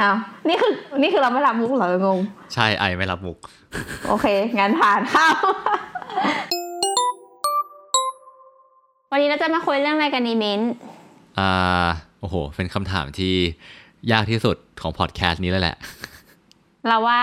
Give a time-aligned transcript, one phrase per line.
[0.00, 0.16] อ้าว
[0.48, 0.72] นี่คือ
[1.02, 2.18] นี่คือเราไม่รับมุกเหรองง
[2.54, 3.38] ใช่ไอไม่รับมุก
[4.08, 4.26] โอเค
[4.58, 5.36] งั้นผ่านข้าว
[9.10, 10.60] วันนี้เราจะมาคุยเรื่องอะไรกันดีมิ้น
[11.38, 11.86] อ่า
[12.20, 13.34] โอ้โห เป็นคำถามที่
[14.12, 15.76] ยากที่สุดของพอดแคสต์นี้แล้วแหละ
[16.88, 17.20] เราว่า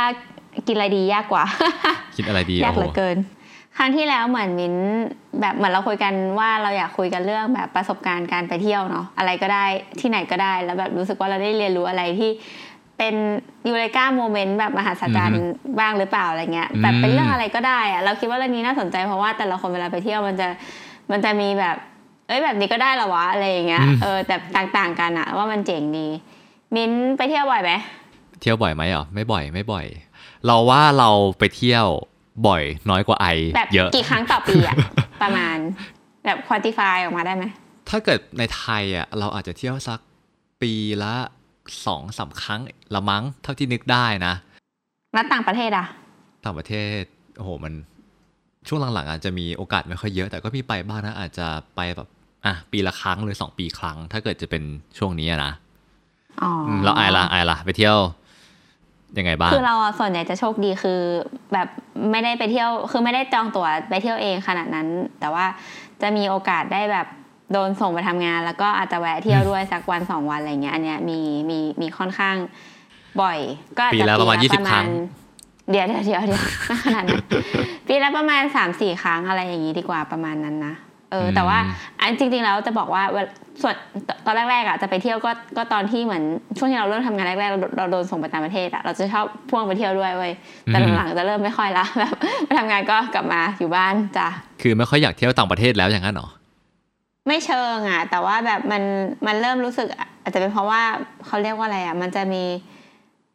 [0.68, 1.44] กินอะไรดียากกว่า
[2.16, 3.18] คิดอะไรดียากโอ้เหโหลือเกิน
[3.78, 4.76] ครั้งที่แล้วเหมือนมิ้น
[5.42, 9.66] แบบเหมือนเราคุยกันว่าเราอยากคุยกันเรื่องแบบประสบการณ์การไปเที่ยวเนาะอะไรก็ได้
[10.00, 12.32] ที่ไหนก็ได้แล้วแบบรู้สึกว่าเราได้เรียนรู้อะไรที่
[12.98, 13.16] เป็น
[13.68, 15.46] ยูเรกาโมเมนต์แบบมหัศจรรย์
[15.80, 20.48] บ้างหรือเปล่าอะไรเงี้ยแบบเป็นเรื่องอะไรก็ได้อะเราคิดว่าเรื่องนี้น่าสนใจเพราะว่าแต่ละคนเวลาไปเที่ยวมันจะ
[21.12, 21.76] มันจะมีแบบ
[22.28, 24.36] เอ้ยแบบนี้ก็ได้เหรอวะอะไรอย่างเงี้ยเออแต่
[24.78, 26.08] ต่างๆกันอะว่ามันเจ๋งดี
[26.76, 27.72] มิ้นไปเที่ยวบ่อยไหม
[28.42, 29.86] เที่ยวบ่อยไหมอะไม่บ่อยไม่บ่อย
[30.46, 31.86] เราว่าเราไปเที่ยว
[32.48, 34.76] บ่อยน้อยกว่าไอแบบเยอะกี่ครั้งต่อปีอะ
[35.22, 35.58] ประมาณ
[36.26, 37.46] แบบควอนติฟายออกมาได้ไหม
[37.90, 40.00] ถ้าเกิดในไทยอะเราอาจจะเที่ยวสัก
[40.62, 41.14] ปีละ
[41.86, 42.62] สองสามครั้ง
[42.96, 44.34] ละมั้งเท่าที่นึกได้นะ
[45.14, 45.86] แล้วต่างประเทศอะ
[46.46, 47.02] ต่างประเทศ
[47.38, 47.74] โอ้โหมัน
[48.68, 52.08] ช่วงหลังๆอาจจะมีโอกาสไม่ค่อยเยอะ แต่ก็มีไปบ้างนะอาจจะไปแบบ
[52.46, 54.64] อะปีละครั้งหรือสองปีครั้ง ถ้าเกิดจะเป็น
[54.98, 55.54] ช่วงนี้อะนะ
[56.42, 57.98] อ๋ออมแล้วไอล่ะไอล่ะไปเที่ยว
[59.18, 61.00] ยังไงบ้างคือเราอะส่วนใหญ่จะโชคดีคือ
[61.54, 61.68] แบบ
[62.12, 64.88] ไม่ได้ไปเที่ยว คือไม่ได้จองตั๋วไปเที่ยวเองขนาดนั้น
[65.20, 65.46] แต่ว่า
[66.02, 67.08] จะมีโอกาสได้แบบ
[67.54, 72.36] โดนส่งไปทำงาน แล้วก็อาจจะแวะเที่ยวด้วยสักวันสองวันอะไรเงี้ยอันเนี้ยมีมีมีค่อนข้าง
[73.22, 73.40] บ่อย
[73.78, 74.88] ก็อาจปีจะละประมาณ20ครั้ง
[75.72, 77.24] เดี๋ยวเดี๋ยวเดี๋ยวเดี๋ยวไม่ขนาดนั้น
[77.88, 80.74] ปีละประมาณสามสี่ครั้งอะไรอย่างนี้ดีกว่าประมาณนั้นนะ
[81.12, 81.58] เออแต่ว่า
[82.00, 83.32] อันจริงๆแล้วจะบอกว่าเวลา
[83.62, 83.76] ส่วน
[84.26, 86.24] ตอนแรกๆอะจะไปเที่ยวก็ก็ตอนที่เหมือน
[86.58, 90.34] ช่วงที่เราเริ่มทำงานแรกๆเราเราโดนส่งไปต่างประเทศอะเราจะชอบพ่วงไปเที่ยวด้วยเว้ย
[90.66, 92.14] แต่หลังๆจะเริ่มไม่ค่อยละแบบ
[92.46, 94.28] ไปทำงานก็กลับมาอยู่บ้านจ้ะ
[94.62, 96.28] คือไม่ค่อยอยากเที่ยวต่างประเทศแล้วอย่างนั้นเหรอ
[97.28, 98.84] ไม่เชิงอะแต่ว่าแบบมัน
[99.26, 99.88] มันเริ่มรู้สึก
[100.24, 100.82] อาจจะเป็นเพราะว่า
[101.26, 102.44] เขาเรียกว่าอะไรอะมันจะมี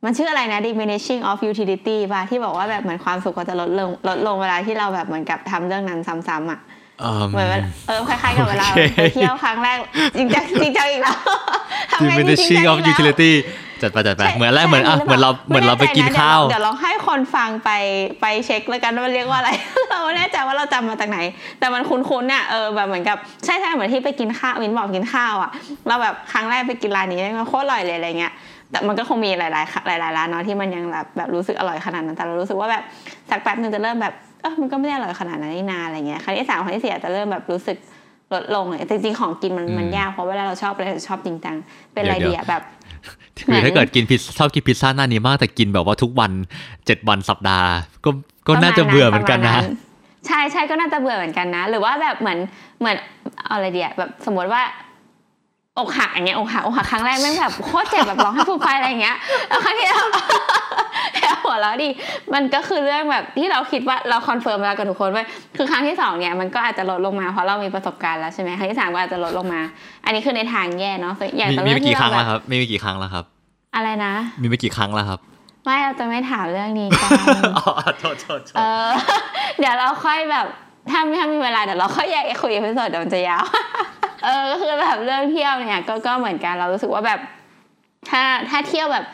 [0.04, 6.60] มันชื่ออะไรนะ diminishing of utility ป่ะที่บอกว่าแบบเหมือนความสุขก็จะลดลงลดลงเวลาที่เราแบบเหมือนกับทำเรื่องนั้นซ้ำๆอะ
[7.00, 9.78] เอิ่มเหมือนว่าเออคล้ายๆกับเวลาโอเคไปเที่ยวครั้งแรก
[10.16, 11.18] จริงจังจริงจังอีกแล้ว
[11.92, 13.32] ทำไงดีจริง diminishing จัง of อีกแล้ว utility
[13.82, 17.70] จัดไปจัดไปใช่เหมือนแรกเหมือนอะใช่เหมือนเราเหมือนเราไปกินแใจะข้าวเดี๋ยวเราให้คนฟังไป
[18.20, 19.50] ไปเช็คแล้วกันว่ามันเรียกว่าอะไร
[19.90, 21.18] เราไม่แน่ใจว่าเราจำมาจากไหน
[21.58, 25.50] แต่มันคุ้นๆเนี่ยเออแบบเหมือนกับใช่ใช่เหมือนที่ไปกินข้าวมินบอกกินข้าวอะ
[25.88, 28.32] เราแบบครั้งแรกไปกินร้านนี้มันโคตรอร่อยเลยอะไรเงี้ย
[28.70, 32.82] แต่มันก็คงมีหลาย ๆ หลายๆร้านเนาะที่มันยังแบบแบบรู้สึกอร่อยขนาดนั้นแต่เรารู้สึกว่าแบบ
[33.30, 37.76] สักแป๊บนึงจะเริ่มแบบเออมันก็ไม่ได้อร่อยขนาดนั้นนี่นาอะไรเงี้ยครั้งที่สามครั้งที่สี่อาจจะเริ่มแบบรู้สึก
[38.34, 41.56] ลดลงเลยจริงๆ ของกินมันมันยากเพราะเวลาเราชอบอะไรเราชอบจริงจัง
[41.92, 42.62] เป็นอะไรเดี๋ยวดีอะแบบ
[43.46, 46.32] คือถ้าเกิดกินพิซชอบกินพิซซ่าหน้านี้มากแต่กินแบบว่าทุกวัน
[46.86, 47.70] เจ็ดวันสัปดาห์
[48.04, 48.10] ก็
[48.48, 52.38] ก็น่าจะเบื่อเหมือนกันนะประมาณใช่ใช่ก็น่าจะเบื่อเหมือนกันนะ หรือว่าแบบเหมือน
[52.80, 52.96] เหมือน
[53.44, 54.62] เอาอะไรเดียแบบสมมติว่า
[55.78, 59.16] อกหักอย่างเงี้ยอกหักอกหักครั้งแรกแม่งแบบโคตรเจ็บแบบร้องไห้ฟูมไฟายอะไรอย่างเงี้ย
[59.48, 60.04] แล้วครั้งที่เรา
[61.16, 61.88] แค่หัวเราะดิ
[62.34, 65.24] มันก็คือเรื่องแบบที่เราคิดว่าเรา confirm แล้วกับทุกคนว่า
[65.56, 69.62] คือครั้งที่สองเนี่ยมันก็อาจจะลดลงมาเพราะเรามีประสบการณ์แล้วใช่ไหมครั้งที่สามก็อาจจะลดลงมา
[70.04, 73.24] อันนี้คือในทางแย่เนาะอย่างมีแต่มีเรื่องที่เราไปกี่ครั้งเราแล้วแบครับบมีไปกี่ครั้งแล้วครับ
[73.74, 74.12] อะไรนะ
[74.42, 75.20] มีไปกี่ครั้งแล้วครับ
[75.64, 77.10] ไม่เราจะไม่ถามเรื่องนี้กัน
[77.56, 78.88] อ๋อโทษโทษโทเอษอ
[79.58, 80.46] เดี๋ยวเราค่อยแบบ
[80.90, 83.44] ถ้าถ้ามีเวลาเดี๋ยวเราค่อยแยกคุย episode เดี๋ยวมันจะยาว
[84.24, 87.20] เออก็คือแบบเรื่องเที่ยวเนี่ยก็ก็เหมือนกันเรารู้สึกว่าแบบ
[88.10, 89.04] ถ้าถ้าเที่ยวแบบ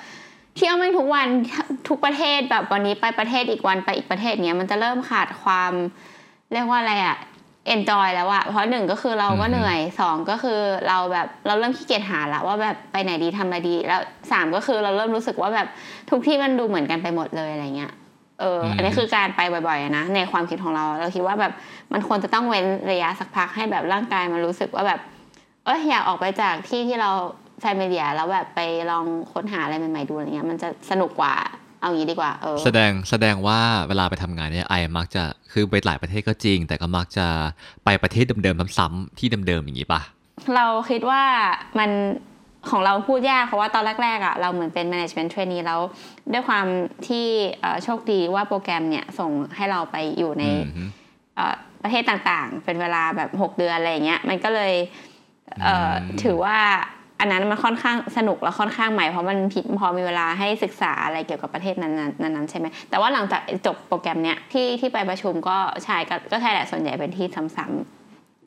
[0.56, 1.26] เที่ยวไม่ทุกวัน
[1.88, 5.72] ทุกประเทศแบบวันนี้ไปประเทศอีกวันไปอีกประเทศเนี้ยมันจะเริ่มขาดความ
[6.52, 7.16] เรียกว่าอะไรอะ
[7.74, 14.00] enjoy แล้วอะเพราะหนึ่งก็คือเราก็เหนื่อยสองก็คือเราแบบเราเริ่มขี้เกียจหาละว่าแบบไปไหนดีทำอะไรดี แล้ว
[14.32, 15.66] สามก็คือเราเริ่มรู้สึกว่าแบบ
[16.10, 17.92] ทุกที่มันดูเหมือนกันไปหมดเลยอะไรเงี้ย
[18.40, 21.52] เอออมอันนี้คือการไปบ่อยๆอะนะในความคิดของเรา เราคิดว่าแบบ
[21.92, 25.00] มันควรจะต้องเว้นระยะสักพักให้แบบร่างกายมันรู้สึกว่าแบบ
[25.64, 27.10] เอออยากออกไปจากที่ที่เรา
[27.60, 28.60] แฟมิเลียแล้วแบบไป
[28.90, 31.34] ลองค้นหาอะไรใหม่ๆดูอะไรเงี้ยมันจะสนุกกว่า
[31.80, 35.22] เอางี้ดีกว่าเออแสดงแสดงว่าเวลาไปทำงานเนี่ยไอมักจะ
[35.52, 37.26] คือไปหลายประเทศก็จริง แต่ก็มักจะ
[37.84, 40.00] ไปประเทศเดิมๆซ้ำๆที่เดิมๆอย่างนี้ป่ะ
[40.54, 41.22] เราคิดว่า
[41.78, 41.90] มัน
[42.70, 45.80] ของเราพูดยากเพราะว่าตอนแรกๆอะเราเหมือนเป็น management trainee แล้ว
[46.32, 46.66] ด้วยความ
[47.08, 47.26] ที่
[47.60, 50.84] เอ่อโชคดีว่าโปรแกรมเนี่ยส่งให้เราไปอยู่ในอืมฮึ
[51.36, 54.74] เอ่อประเทศต่างๆ เป็นเวลาแบบ 6 เดือนอะไรอย่างเงี้ยมันก็เลย
[55.62, 56.58] เอ่ออมถือว่า
[57.20, 67.26] อันนั้นมันค่อนข้างสนุกและค่อนข้างใหม่เพราะมันผิดพอมีเวลาให้ศึกษาอะไรเกี่ยวกับประเทศนั้นๆนั้นๆใช่ไหมแต่ว่าหลังจากจบโปรแกรมเนี้ยที่ที่ไปประชุมก็ใช่ก็ก็ใช่แหละส่วนใหญ่เป็นที่
[67.56, 67.97] ซ้ำๆ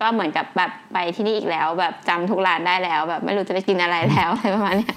[0.02, 4.96] ก็เหมือนกับแบบไปที่นี่อีกแล้ว แบบจำทุกร้านได้แล้ว แบบไม่รู้จะไปกินอะไรแล้วอะไรประมาณเนี้ย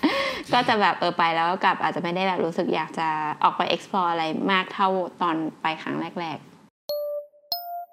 [0.53, 3.09] ก็จะแบบเออไปแล้วก็กลับอาจจะไม่ได้แบบรู้สึกอยากจะ
[3.43, 4.89] ออกไป explore อะไรมากเท่า
[5.23, 6.39] ตอนไปครั้งแรก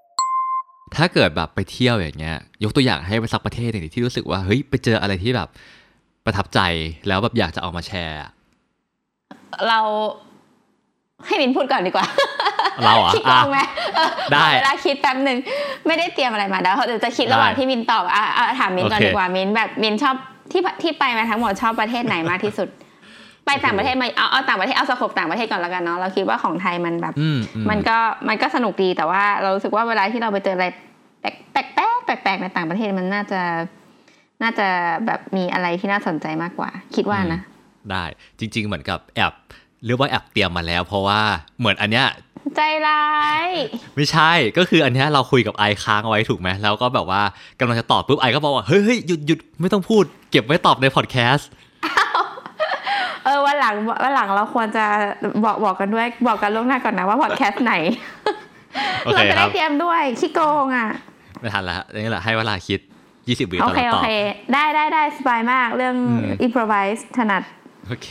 [0.09, 5.49] ๆ ถ้าเกิดแบบไปเที่ยวอย่างเงี้ย ยกตัวอย่างให้ไปสักประเทศหนึ่งที่รู้สึกว่าเฮ้ยไปเจออะไรที่แบบ
[6.25, 6.59] ประทับใจ
[7.07, 8.29] แล้วแบบอยากจะเอามาแชร์อะ
[9.67, 9.79] เรา
[11.25, 12.07] ให้มินพูดก่อนดีกว่า
[12.85, 13.59] เราเหรอะคิดอะงงไหม
[13.95, 15.37] เออได้ขอเวลาคิดแป๊บหนึ่ง
[15.87, 20.15] ไม่ได้เตรียมอะไรมาเดี๋ยวเดี๋ยวจะคิดระหว่างได้ที่มินตอบอะอะถามมินก่อนโอเคดีกว่ามินแบบมินชอบ
[20.51, 22.69] ที่ที่ไปมาทั้งหมดชอบประเทศไหนมากที่สุด
[23.45, 27.97] ไปต่างประเทศมาเอาเอาต่างประเทศเอาสโคปต่างประเทศก่อนแล้วกันเนาะเราคิดว่าของไทยมันแบบอืมอืมันก็
[28.29, 30.67] มันก็สนุกดีแต่ว่าเรารู้สึกว่าเวลาที่เราไปเจออะไร
[31.21, 33.41] แปลกแปลกแปลกแปลกแปลกในต่างประเทศมันน่าจะ
[34.43, 34.67] น่าจะ
[35.05, 37.39] แบบมีอะไรที่น่าสนใจมากกว่า คิดว่านะ
[37.91, 38.03] ได้
[38.39, 39.33] จริง ๆ เหมือนกับแอบ
[39.85, 41.19] เรียกว่าแอบเตรียมมาแล้ว เพราะว่า
[41.59, 42.05] เหมือนอันเนี้ย
[42.55, 43.05] ใจร้า
[43.45, 43.47] ย
[43.95, 47.21] ไม่ใช่ก็คืออันเนี้ยเราคุยกับไอค้างเอาไว้ถูกไหมแล้วก็แบบว่า
[47.59, 51.49] กำลังจะตอบปุ๊บไอก็บอกว่าเฮ้ยเฮ้ยหยุดหยุดไม่ต้องพูด เก็บไว้ตอบในพอดแคสต์
[53.25, 54.85] เออวันหลังวันหลังเราควรจะ
[55.45, 57.73] บอกบอกกันด้วยบอกกันล่วงหน้าก่อนนะว่าพอดแคสต์ไหน
[59.05, 60.87] โอเคเราจะคได้รับเตรียมด้วยขี้โกงอะ
[61.39, 62.79] ไม่ทันแล้วนี่แหละให้เวลาคิด
[63.15, 64.09] 20วิโอตอนเคเราโอตอบเค
[64.53, 67.43] ได้ได้ได้สบายมากเรื่องอืม improvise ถนัด
[67.87, 68.09] โอเค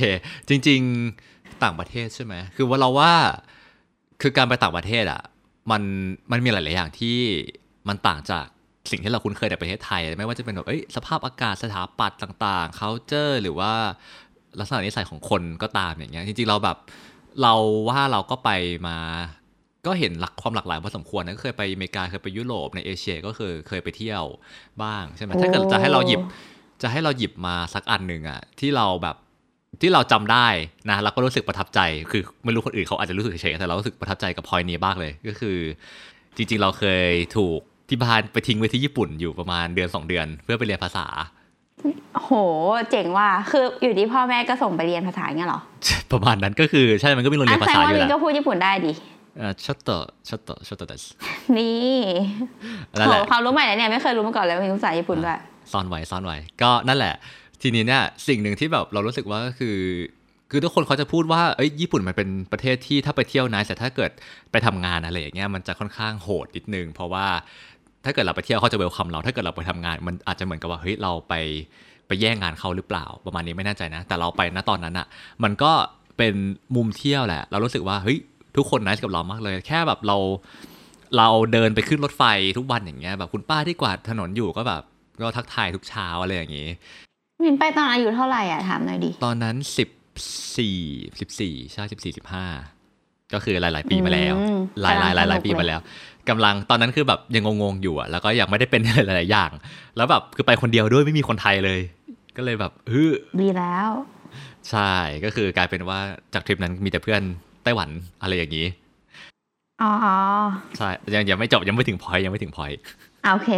[0.48, 0.80] จริง
[1.20, 3.12] ๆ ต่างประเทศใช่ไหมคือว่าเราว่า
[4.22, 5.22] คือการไปต่างประเทศอะ
[5.70, 5.82] มัน
[6.32, 7.18] มันมีหลาย ๆ อย่างที่
[7.88, 8.46] มันต่างจาก
[8.90, 13.72] สิ่งที่เราคุ้นเคยในประเทศไทย ไม่ว่าจะเป็นแบบสภาพอากาศสถาปัตย์ต่างๆ culture หรือว่า
[14.58, 16.76] ลักษณะนิสัยของคนก็ตามอย่างเงี้ยจริง ๆ เราแบบ
[17.42, 17.54] เรา
[17.88, 18.50] ว่าเราก็ไป
[18.86, 18.96] มา
[19.86, 24.24] ก็เห็นหลักความหลากหลายพอสมควรนะเคยไปอเมริกาเคยไปยุโรปในเอเชียก็คือเคยไปเที่ยว
[24.82, 26.20] บ้างใช่ไหมถ้าเกิดจะให้เราหยิบ
[26.82, 29.16] จะให้เราหยิบมาสักอันหนึ่งอะที่เราแบบ
[29.80, 30.46] ที่เราจำได้
[30.90, 31.80] นะแล้วก็รู้สึกประทับใจ
[32.10, 35.56] คือไม่รู้คนอื่นเขาอาจจะรู้สึกเฉยๆแต่เรารู้สึกประทับใจกับพอยนี้บ้างเลย ก็คือ
[36.36, 37.06] จริง ๆ เราเคย
[37.36, 37.58] ถูก
[37.88, 41.06] ที่บ้านไปทิ้งไว้ที่ญี่ปุ่นอยู่ประมาณเดือนสองเดือน เพื่อไปเรียนภาษา
[42.14, 42.30] โห
[42.90, 45.60] เจ๋งว่ะคืออยู่ที่พ่อแม่ก็ส่งไปเรียนภาษาเงี้ยเหรอ
[46.12, 48.92] ประมาณนั้นก็คือใช่มันก็มีโรงเรียนอะภาแสดษางอว่ายู่มิแล้นวก็พูดญี่ปุ่นได้ดิ
[49.64, 49.88] ชอตโต
[50.28, 51.02] ชอตโตชอตโตเดส
[51.56, 51.98] นี่
[52.98, 55.38] นั่นแหละโหความรู้ใหม่นะเนี่ยไม่เคยรู้มาก่อนเลยว่ามีภาษาญี่ปุ่นด้วย
[55.72, 57.14] ซ่อนไว้ซ่อนไว้ก็นั่นแหละ
[57.62, 59.78] ทีนี้เนี่ยสิ่งหนึ่งที่แบบเรารู้สึกว่าก็คือ
[60.50, 64.10] คือทุกคนเขาจะพูดว่าเอ้ยญี่ปุ่นมันเป็นประเทศที่ถ้าไปเที่ยวนะแต่ถ้าเกิด
[64.50, 67.26] ไปทำงานอะไรอย่างเงี้ยมันจะค่อนข้างโหดนิดนึง เพราะว่า
[68.04, 71.34] ถ้าเกิดเราไปเที่ยวเขาจะเวลคัมเรา ถ้าเกิดเราไปทำงาน มันอาจจะเหมือนกับว่าเฮ้ยเราไป
[72.06, 75.06] ไปแย่งงานเขาหรือเปล่า ประมาณนี้ไม่แน่ใจนะ แต่เราไปนะตอนนั้นอะ่ะ
[75.42, 75.72] มันก็
[76.18, 76.34] เป็น
[76.76, 78.18] มุมเที่ยวแหละ เรารู้สึกว่าเฮ้ย
[78.56, 80.16] ทุกคนน่ากับเรามากเลย แค่แบบเรา
[81.16, 82.22] เราเดินไปขึ้นรถไฟ
[82.58, 84.82] ทุกวันอย่างเงี้ยแบบคุณป้าที่กวาดถนนอยู่ก็แบบ
[85.22, 86.68] ก็ทักทายทุกเช้าอะไรอย่างงี้
[87.42, 89.88] มินไปตอนอายุเท่าไหร่อะถามหน่อยดิ ตอนนั้นสิบ
[90.56, 90.76] สี่
[91.20, 92.46] สิบสี่ใช่สิบสี่สิบห้า
[93.34, 95.82] ก็คือหลาย ๆ ปีมาแล้วอืมหลายหลายหลายหลายกำลังสนุกปีมาเลยแล้ว
[96.28, 99.50] กำลังตอนนั้นคือแบบยังงงๆอยู่อะแล้วก็ยังไม่ได้เป็นหลาย ๆ อย่าง
[99.96, 101.80] แล้วแบบคือไปคนเดียวด้วยไม่มีคนไทยเลย
[102.36, 103.88] ก็เลยแบบเออดีแล้ว
[104.70, 104.92] ใช่
[105.24, 105.98] ก็คือกลายเป็นว่า
[106.34, 107.22] จากทริปนั้นมีแต่เพื่อน
[107.64, 107.88] ไต้หวัน
[108.22, 108.66] อะไรอย่างนี้
[109.82, 110.16] อ๋ออ๋อ
[110.76, 112.82] ใช่ยังยังไม่จบยังไม่ถึงพอยยังไม่ถึงพอยอะ
[113.32, 113.50] โอเค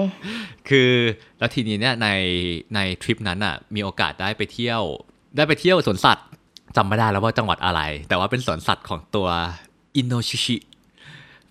[0.69, 0.91] คือ
[1.39, 2.09] แล้วทีนี้เนี่ยใน
[2.75, 4.83] ในทริปนั้นอะมีโอกาสได้ไปเที่ยว
[5.37, 6.27] ได้ไปเที่ยวสวนสัตว์
[6.77, 9.29] จำไม่ได้แล้วว่าจังหวัดอะไร แต่ว่าเป็นสวนสัตว์ของตัว
[9.97, 10.57] อินโนชิชิ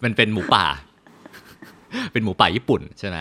[0.04, 0.66] มันเป็นหมูป่า
[2.12, 3.18] เป็นหมูป่าญี่ปุ่นใช่ไหม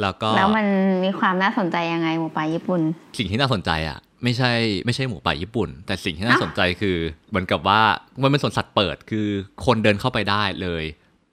[0.00, 0.66] แล้วก็แล้วมัน
[1.04, 2.80] มีความน่าสนใจยังไงหมูป่าญี่ปุ่น
[3.18, 4.52] สิ่งที่น่าสนใจอะไม่ใช่
[4.86, 6.96] ไม่ใช่หมูป่าญี่ปุ่น แต่สิ่งที่น่าอ้าวสนใจคือ
[7.30, 7.80] เหมือนกับว่า
[8.22, 9.26] มันเป็นสวนสัตว์เปิดคือ
[9.66, 10.84] คนเดินเข้าไปได้เลย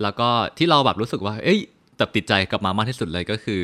[0.01, 1.59] แล้วก็ที่เราแบบรู้สึกว่า เอ้ย
[2.01, 3.63] แต่ติดใจกับมามากที่สุดเลยก็คือ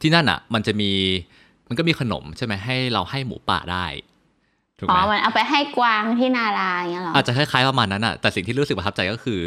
[0.00, 0.90] ที่นั่นอะ มันจะมี
[1.68, 3.86] มันก็มีขนมใช่ไหมให้เราให้หมูป่าได้
[4.78, 9.40] ถูกอ๋ไหอมมันเอาไปให้กวางที่นาราอย่างเงี้ยเหรออาจจะคล้ายๆประมาณนั้นอะแต่สิ่งที่รู้สึกประทับใจก็คือ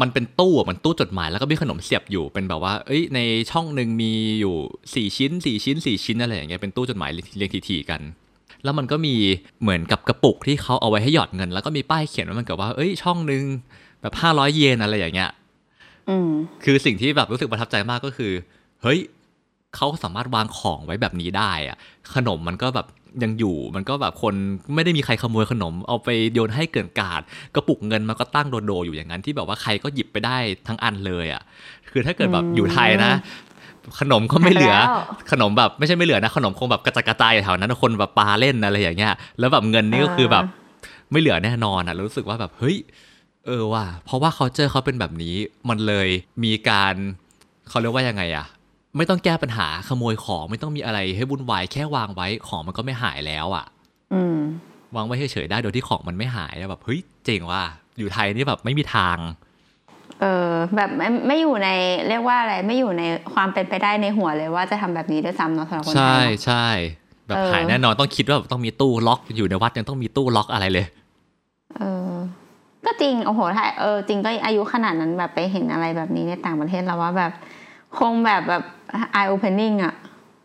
[0.00, 4.56] มันเป็นตู้อะมันตู้จดหมายแล้วก็มีขนมเสียบอยู่เป็นแบบว่า เอ้ย ในช่องหนึ่งมีอยู่
[4.94, 8.00] สี่ชิ้นสี่ชิ้นสี่ชิ้นอะไรอย่างเงี้ยเป็นตู้จดหมายเรียงทีๆกัน
[8.64, 9.14] แล้วมันก็มี
[9.62, 13.42] เหมือนกับกระปุกที่เขาเอาไว้ให้หยอดเงิน แล้วก็มีป้ายเขียนว่ามันกับว่า เอ้ยช่องหนึ่ง
[14.02, 15.47] แบบห้าร้อยเยนอะไรอย่างเงี้ยอืม
[16.64, 18.32] คือสิ่งที่แบบรู้สึกประทับใจมากก็คือ
[18.82, 18.98] เฮ้ย
[19.76, 21.76] เขาสามารถวางของไว้แบบนี้ได้อะ
[22.14, 22.86] ขนมมันก็แบบ
[23.22, 24.34] ยังอยู่มันก็แบบคน
[24.74, 27.22] ไม่ได้มีใครขโมยขนม เอาไปโยนให้เกินกาด
[27.54, 30.36] กระปุกเงินมันก็ตั้งโดดๆอยู่อย่างนั้นที่แบบว่าใครก็หยิบไปได้
[30.68, 31.42] ทั้งอันเลยอะ
[31.90, 33.12] คือถ้าเกิดแบบอืมอยู่ไทยนะ
[34.00, 34.88] ขนมก็ไม่เหลือแล้ว
[35.30, 40.44] ขนมแบบไม่ใช่ไม่เหลือนะ ขนมคงแบบกระจายกระจายอยู่แถวนั้นคนแบบปาเล่นอะไรอย่างเงี้ยแล้วแบบเงินนี่ก็คือแบบ
[41.12, 42.76] ไม่เหลือแน่นอนอะแล้วรู้สึกว่าแบบเฮ้ย
[43.48, 45.36] เออว่ะเพราะว่าเขาเจอเขาเป็นแบบนี้
[45.68, 46.08] มันเลย
[46.44, 46.94] มีการ
[47.68, 48.46] เขาเรียกว่ายังไงอะ
[48.96, 53.66] ไม่ต้องแก้ปัญหาขโมยของไม่ต้องมีอะไรให้วุ่นวายแค่วางไว้ของมันก็ไม่หายแล้วอะ
[54.12, 54.36] อืม
[54.96, 57.62] วางไว้เฉยๆได้โดยที่ของมันไม่หายแล้วแบบเฮ้ยเจ๋งว่ะ
[57.98, 59.18] อยู่ไทยนี่แบบไม่มีทาง
[60.20, 61.68] เออแบบไม่ไม่อยู่ใน
[62.08, 63.02] เรียกว่าอะไรไม่อยู่ใน
[63.34, 66.66] ความเป็นไปได้ในหัวเลยว่าจะทำแบบนี้ด้วยซ้ำเนาะสำหรับคนไทใช่ยเนอะใช่
[67.28, 70.86] แบบเออหายแน่นอนต้องคิดว่าแบบต้องมีตู้ล็อกอยู่ในวัดยังต้องมีตู้ล็อกอะไรเลย
[71.76, 72.07] เออ
[72.86, 77.32] ก็จริงโอ้โหถ้าเออจริงก็อายุขนาดนั้นแบบไปเห็นอะไรแบบนี้ในต่างประเทศเราว่าแบบ
[77.98, 78.62] คงแบบแบบ
[79.14, 79.94] eye opening อะ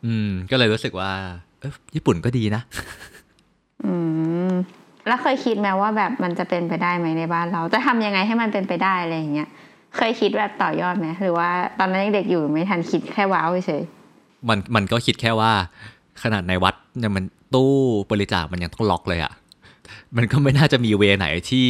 [0.05, 1.11] อืม ก็เลยรู้สึกว่า
[1.59, 2.61] เอ้ยญี่ปุ่นก็ดีนะ
[3.85, 3.93] อื
[4.49, 4.51] ม
[5.07, 9.49] แล้วเคยคิดไหมว่าแบบมันจะเป็นไปได้ไหมในบ้านเรา จะทำยังไงให้มันเป็นไปได้อะไรอย่างเงี้ย
[9.95, 11.49] เคยคิดแบบต่อยอดไหมหรือว่า
[11.79, 13.83] ตอนนั้นยังเด็กอยู่ไม่ทันคิดแค่ว้าวเฉย
[14.49, 15.51] มันมันก็คิดแค่ว่า
[16.23, 17.23] ขนาดในวัดเนี่ยมัน
[17.53, 17.71] ตู้
[18.11, 19.31] บริจาคมันยังต้องล็อกเลยอะ่ะ
[20.15, 21.67] มันก็ไม่น่าจะมีเวไหนที่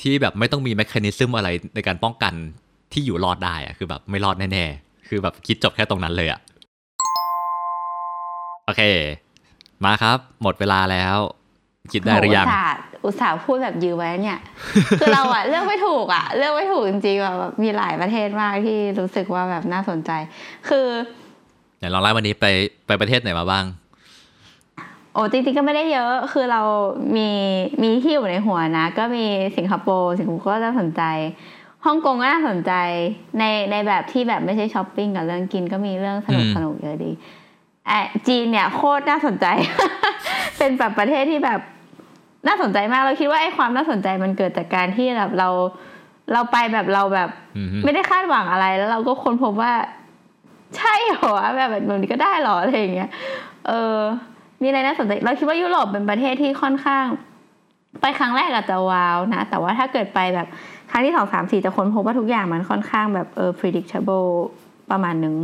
[0.00, 2.34] ที่แบบไม่ต้องมีแมคคานิซึมอะไรในการป้องกัน
[2.92, 6.40] ที่อยู่รอดได้อะคือแบบไม่รอดแน่ๆ คือแบบคิดจบแค่ตรงนั้นเลยอะ่ะ
[8.66, 8.82] โอเค
[9.84, 11.16] มาครับ หมดเวลาแล้ว
[11.92, 14.40] คิดได้หรือยังอุตส่าห์อุตส่าห์พูดแบบยื้อไว้เนี่ย
[15.00, 20.10] คือเราอะเลือกไม่ถูกอะเลือกไม่ถูกจริงๆอะแบบมีหลายประเทศมากที่รู้สึกว่าแบบน่าสนใจ
[20.68, 20.86] คือ
[21.78, 22.46] เดี๋ยวลองไล่วันนี้ไป
[22.86, 23.64] ไปประเทศไหนมาบ้าง
[25.14, 26.62] โอ้จริงๆก็ไม่ได้เยอะคือเรา
[27.16, 27.30] มี
[27.82, 29.24] มีที่อยู่ในหัวนะ ก็มี
[29.56, 31.02] สิงคโปร์สิงคโปร์ก็น่าสนใจ
[31.84, 32.72] ฮ่องกงก็น่าสนใจ
[33.38, 37.10] ในในแบบที่แบบไม่ใช่ช้อปปิ้งกับเรื่องกินก็มีเรื่องสนุกอืมสนุกเยอะดี
[37.86, 39.46] แอะจีนเนี่ยโคตรน่าสนใจ
[40.58, 41.60] เป็นแบบประเทศที่แบบ
[42.46, 45.48] น่าสนใจมากเราคิดว่าไอ้ความน่าสนใจมันเกิดจากการที่แบบเรา
[46.32, 49.72] เราไปแบบเราแบบอืมฮึไม่ได้คาดหวังอะไรแล้วเราก็ค้นพบว่า
[50.76, 53.10] ใช่เหรอวะแบบแบบนี้ก็ได้เหรออะไรอย่างเงี้ย
[53.68, 53.98] เออ
[54.64, 57.04] มีอะไรน่าสนใจเราคิดว่ายุโรปเป็นประเทศที่ค่อนข้าง
[58.00, 60.46] ไปครั้งแรกอาจจะว้าวนะ แต่ว่าถ้าเกิดไปแบบ
[60.90, 64.28] ครั้งที่สองสามสี่จะค้นพบว่าทุกอย่างมันค่อนข้างแบบเออ predictable
[64.90, 65.34] ประมาณหนึ่ง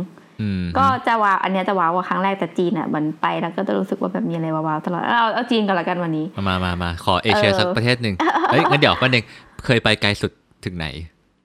[0.41, 8.15] อืมฮึก็จะว้าวอันเนี้ยจะว้าวกว่าครั้งแรกแต่จีนอะมันไปแล้วก็จะรู้สึกว่าแบบมีอะไรว้าวๆตลอดเอาเอาจีนกันละกันวันนี้ มามามามาขอเอเชียเออสักประเทศหนึ่ง
[8.51, 9.23] เฮ้ยงั้นเดี๋ยวแป๊บนึง
[9.65, 10.31] เคยไปไกลสุด
[10.65, 10.87] ถึงไหน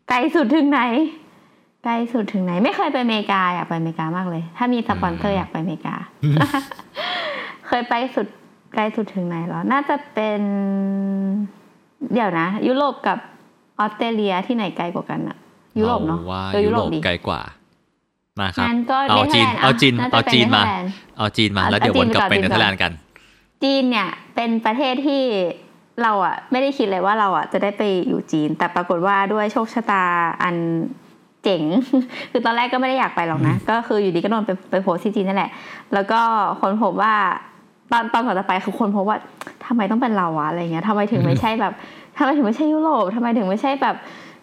[0.08, 0.80] ไกลสุดถึงไหน
[1.88, 5.94] ไกลสุดถึงไหน ไม่เคยไปอเมริกาอยากไปอเมริกามากเลย ถ้ามีสปอนเซอร์อยากไปอเมริกา
[7.66, 8.26] เคยไปสุด
[8.74, 10.40] ไกลสุดถึงไหนเหรอ น่าจะเป็น
[12.12, 13.18] เดี๋ยวนะ ยุโรปกับ
[13.78, 15.36] ออสเตรเลียที่ไหนไกลกว่ากันอะ
[15.78, 17.40] ยุโรปเนาะว่าเออยุยุโรปดีไกลกว่า
[18.40, 22.92] มาครับงั้นก็เอาจีนเนเธอร์แลนด์เอาจีนอะเอาจีนมาจะเป็นเธอร์แลนด์เอาจีนมา เอาแล้วเดี๋ยวเอาวนกลับไปเนเธอร์แลนด์จีนก่อนกัน
[23.62, 25.22] จีนเนี่ยเป็นประเทศที่
[26.02, 30.04] เราอะไม่ได้คิดเลยว่าเราอะจะได้ไปอยู่จีน แต่ปรากฏว่าด้วยโชคชะตา
[30.42, 30.56] อัน
[31.46, 31.62] เจ๋ง
[32.32, 35.50] คือตอนแรกก็ไม่ได้อยากไปหรอกนะ ก็คืออยู่ดีก็โดนไปไปโพสต์ที่จีนนั่นแหละ
[35.94, 36.20] แล้วก็
[36.60, 37.14] ค้นพบว่า
[37.92, 39.16] ตอนตอนก่อนจะไปคือค้นพบว่า
[39.66, 41.72] ทำไมต้องเป็นเราวะอะไรเงี้ยทำไมถึงไม่ใช่แบบ
[42.18, 43.96] ทำไมถึงไม่ใช่ยุโรปทำไมถึงไม่ใช่แบบ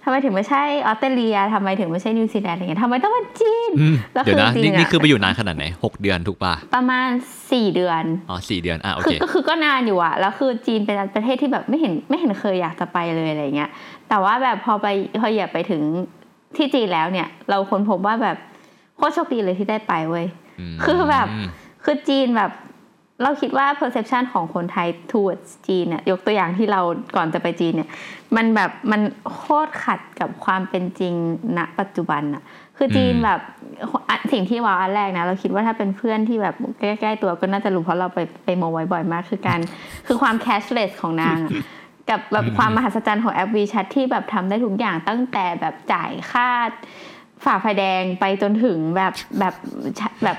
[0.06, 7.08] ทำไมถึงไม่ใช่ออสเตรเลียทำไมถึงไม่ใช่นิวซีแลนด์อะไรเงี้ยทำไมต้องเป็นจีนอืมแล้วเดี๋ยวนะคือจรินี่งๆนี่นี่อะคือไปอยู่นานขนาดไหนหกเดือนถูกป่ะประมาณ
[7.52, 13.70] สี่เดือนอ๋อสี่เดือนอะโอคืเคอก็คือก็นานอยู่อะแล้วคือจีนเป็นประเทศที่แบบไม่เห็นไม่เห็นเคยอยากจะไปเลยอะไรเงี้ย
[14.10, 14.88] แต่ว่าแบบพอไป
[15.22, 15.82] พอเหยียบไปถึง
[16.58, 18.38] ที่จีนแล้วเนี่ย เราค้นพบว่าแบบ
[18.96, 20.28] โคตรโชคดีเลยที่ได้ไปเว้ย
[20.74, 21.28] มคือแบบ
[21.84, 22.52] คือจีนแบบ
[23.24, 26.82] เราคิดว่า perception ของคนไทย towards จีนเนี่ยยกตัวอย่างที่เรา
[27.16, 27.90] ก่อนจะไปจีนเนี่ย
[28.36, 29.02] มันแบบมัน
[29.34, 31.14] โคตรขัดกับความเป็นจริง
[31.58, 32.44] ณปัจจุบันอะ
[32.78, 33.40] คือจีนแบบ
[34.10, 39.60] อะสิ่งที่ว้าวอันแรกนะ เราคิดว่าถ้าเป็นเพื่อนที่แบบใกล้ๆตัวก็น่าจะรู้เพราะเราไปไปโมไว้บ่อยมาก คือการ
[40.08, 41.52] คือความ cashless ของนางอะ
[42.10, 46.48] กับแบบความมหัศจรรย์ของแอป WeChat ที่แบบทำได้ทุกอย่างตั้งแต่แบบจ่ายค่า
[47.46, 49.54] ฝ่าไฟแดงไปจนถึงแบบแบบ
[50.24, 50.38] แบบ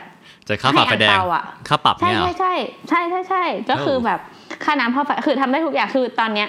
[0.48, 2.52] จะค่าปรับไฟแดงให้อังเปาอะค่าปรับใช่เนี่ยเหรอใช่
[2.88, 4.20] ใช่ใช่ใช่ใช่ก็คือแบบ
[4.64, 6.48] ค่าน้ำค่าไฟคือทำได้ทุกอย่างคือตอนเนี้ย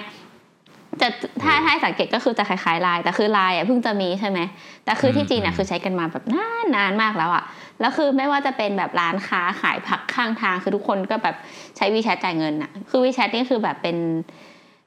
[1.00, 1.08] จะ
[1.42, 4.38] ถ้าถ้าให้สังเกตก็คือจะคล้ายๆไลน์แต่คือไลน์อะเพิ่งจะมีใช่ไหม
[4.84, 7.44] แต่คือที่จีนอะคือใช้กันมาแบบนานนานมากแล้วอะ
[7.80, 11.36] แล้วคือไม่ว่าจะเป็นแบบร้านค้าขายผักข้างทางคือทุกคนก็แบบ
[11.76, 13.96] ใช้วีแชทจ่ายเงินอะ คือวีแชทนี่คือแบบเป็น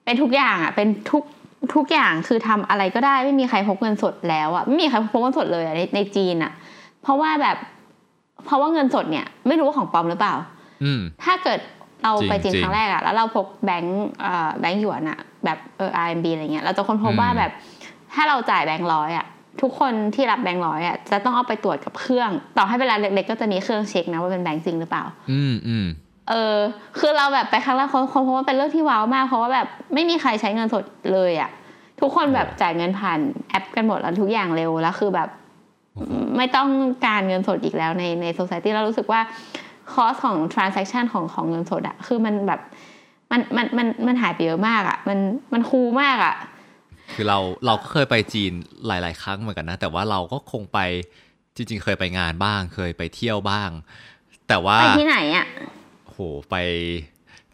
[0.05, 1.23] เป็นทุกอย่างอะ เป็นทุก
[1.75, 6.51] ทุกอย่างคือทำอะไรก็ได้ไม่มีใครพกเงินสดแล้วอะไม่มีใครพกเงินสดเลยอะในในจีนอะ
[7.03, 7.57] เพราะว่าแบบ
[8.45, 10.35] เพราะว่าเงินสดเนี่ย ไม่รู้ว่าของปลอมหรือเปล่า
[10.83, 11.59] อืมถ้าเกิด
[12.03, 17.51] เราไปจริจีงนจริงครั้งแรกอะแล้วเราพกแบงก์เอ่อแบงก์หยวนอะแบบเออ RMB อะไรเงี้ยเราจะค้นพบอืมว่าแบบ
[18.13, 19.25] ถ้าเราจ่ายแบงก์ร้อยอะ
[19.61, 25.85] ทุกคนที่รับแบงก์ร้อยอะจะต้องเอาไปตรวจกับเครื่อง ต่อให้เวลาเล็กๆก็จะมีเครื่องเช็คนะว่าเป็นแบงก์จริงหรือเปล่า อืมอืม
[26.29, 26.57] เออ
[26.99, 30.83] คือเราแบบไปครั้งแรกคนคนพบว่าเป็นเรื่องที่ว้าวมาก เพราะว่าแบบไม่มีใครใช้เงินสด
[31.13, 31.49] เลยอะ
[31.99, 33.19] ทุกคนแบบจ่ายเงินผ่าน
[33.49, 35.29] แอปกันหมดแล้วทุกอย่างเร็วแล้วคือแบบ
[36.37, 36.69] ไม่ต้อง
[37.05, 39.21] การเงินสดอีกแล้วในในโซซ i ตี้เรารู้สึกว่า
[39.91, 42.61] คอสของ transaction ของของเงินสดอะคือมันแบบ
[43.31, 45.19] มันมันมันมันหายไปเยอะมากอะมัน
[45.53, 46.35] มันคูลมากอะ
[47.13, 48.51] คือเราเราก็เคยไปจีน
[48.87, 50.79] หลาย ๆ ครั้งเหมือนกันนะ แต่ว่าเราก็คงไป
[51.55, 53.69] จริง ๆ เคยไปงานบ้าง เคยไปเที่ยวบ้าง
[54.47, 55.45] แต่ว่าไปที่ไหนอะ
[55.78, 56.21] โห
[56.51, 56.55] ไป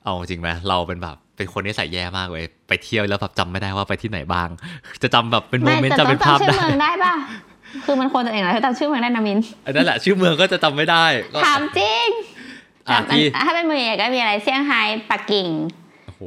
[0.04, 4.50] เอาจริงไหมเราเป็นแบบเป็นคนที่ใส่แย่มากเลยไปเที่ยวแล้วแบบจำไม่ได้ว่าไปที่ไหนบ้าง
[5.02, 7.14] จะจำแบบเป็นโมไม่เมนต์แต่จำต้อเป็นงภาพจำชื่อได้เมืองได้ป่ะ
[7.86, 12.08] คือมันควรจะเองเหรอถ้าจำชื่อเมืองได้นะมินอันนั้นแหละชื่อเมืองก็จะจำไม่ได้ก็ถามจริง
[12.90, 15.48] อะแต่มันที่ถ้าเป็นเมืองใหญ่ก็มีอะไรเซี่ยงไฮ้ปักกิ่ง
[16.06, 16.22] โอ้โห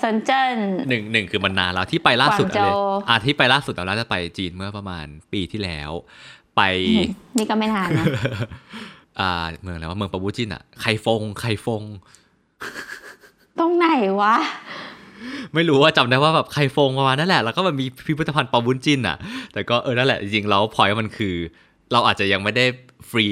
[0.00, 0.56] เซินเจิ้น
[0.88, 5.90] หนึ่งหนึ่งคือมันนานแล้วที่ไปล่าสุดกวางโจอะไรวอะที่ไปล่าสุดเราน่าจะไปจีนเมื่อประมาณปีที่แล้ว
[6.56, 6.62] ไป
[7.38, 8.04] นี่ก็ไม่นานนะ
[9.20, 9.30] อ่า
[9.62, 11.82] เมืองอะไรว่าเมืองปาบูจินอะไคฟงไคฟง
[13.58, 13.86] ตรงไหน
[14.20, 14.36] วะ
[15.54, 19.16] ไม่รู้ว่าจำได้ว่าแบบใครฟงประมาณนั่นแหละ แล้วก็มันมีพิพิธภัณฑ์ปาบุญจินอะ
[19.52, 21.34] แต่ก็เออนั่นแหละจริงๆแล้วพอยมันคือ
[21.92, 22.64] เราอาจจะยังไม่ได้
[23.10, 23.26] ฟรี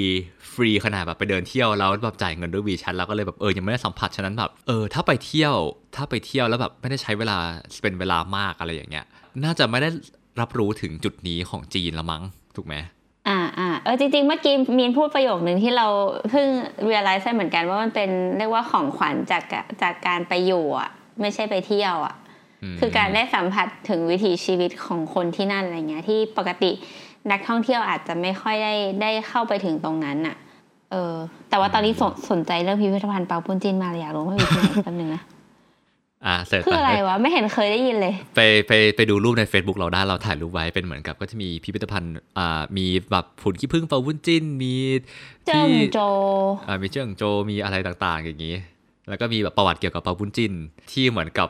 [0.53, 5.55] ฟรีขนาดแบบไปเดินเที่ยวแล้วแบบจ่ายเงินด้วยวีชันแล้วก็เลยแบบเออยังไม่ได้สัมผัสฉะนั้นแบบเออถ้าไปเที่ยว
[5.95, 7.37] ถ้าไปเที่ยวแล้วแบบไม่ได้ใช้เวลา
[7.81, 9.05] เป็นเวลามากอะไรอย่างเงี้ย
[9.43, 9.89] น่าจะไม่ได้
[10.41, 12.23] รับรู้ถึงจุดนี้ของจีนละมั้ง
[12.55, 13.02] ถูกไหมอ่าอ่า
[13.83, 15.87] เออจริงๆ เมื่อกี้มีนพูดประโยคหนึ่งที่เรา
[16.29, 16.47] เพิ่ง
[16.89, 20.89] realize ได้เหมือนกันว่ามันเป็นเรียกว่าของขวัญจากกะจากการไปอยู่อะ
[21.21, 22.15] ไม่ใช่ไปเที่ยวอะ
[22.73, 26.71] มคือการได้สัมผัสถึงวิถีชีวิตของคนที่นั่นอะไรเงี้ย ที่ปกติ
[27.31, 30.35] นักท่องเที่ยวอาจจะไม่ค่อยได้ได้เข้าไปถึงตรงนั้นอะ
[30.91, 31.15] เออ
[31.49, 35.21] แต่ว่าตอนนี้สนสนใจเรื่องพิพิธภัณฑ์เปาปุ้นจินมาเลยอยากรู้ว่าอยู่ที่ไหนแป๊บนึงนะ
[36.27, 44.73] อ่าเสร็จคืออะไรวะ ไม่เห็นเคยได้ยินเลย ไปไปไปดูรูปใน Facebook เราได้เราถ่ายรูปไว้เป็นเหมือนกับก็จะมีพิพิธภัณฑ์อ่ามีแบบผุนขี้ผึ้งปาวุ้นจิ้น มี
[45.45, 45.99] เจิ้งที่โจ
[46.67, 48.55] อ่ามีเจิ้งโจมีอะไรต่างๆ อย่างนี้
[49.09, 50.53] แล้วก็มีแบบประวัติเกี่ยวกับปาวุ้นจิ้น
[50.91, 51.49] ที่เหมือนกับ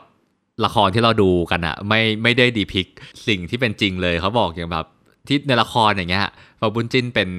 [0.64, 2.86] ละครที่เราดูกันอะไม่ไม่ได้ดีพิก
[3.28, 4.86] สิ่งที่เป็นจริงเลยเขาบอกอย่างแบบ
[5.28, 6.26] ที่ในละครอย่างเงี้ย
[6.60, 7.30] ปาวุ้นจิ้นเป็น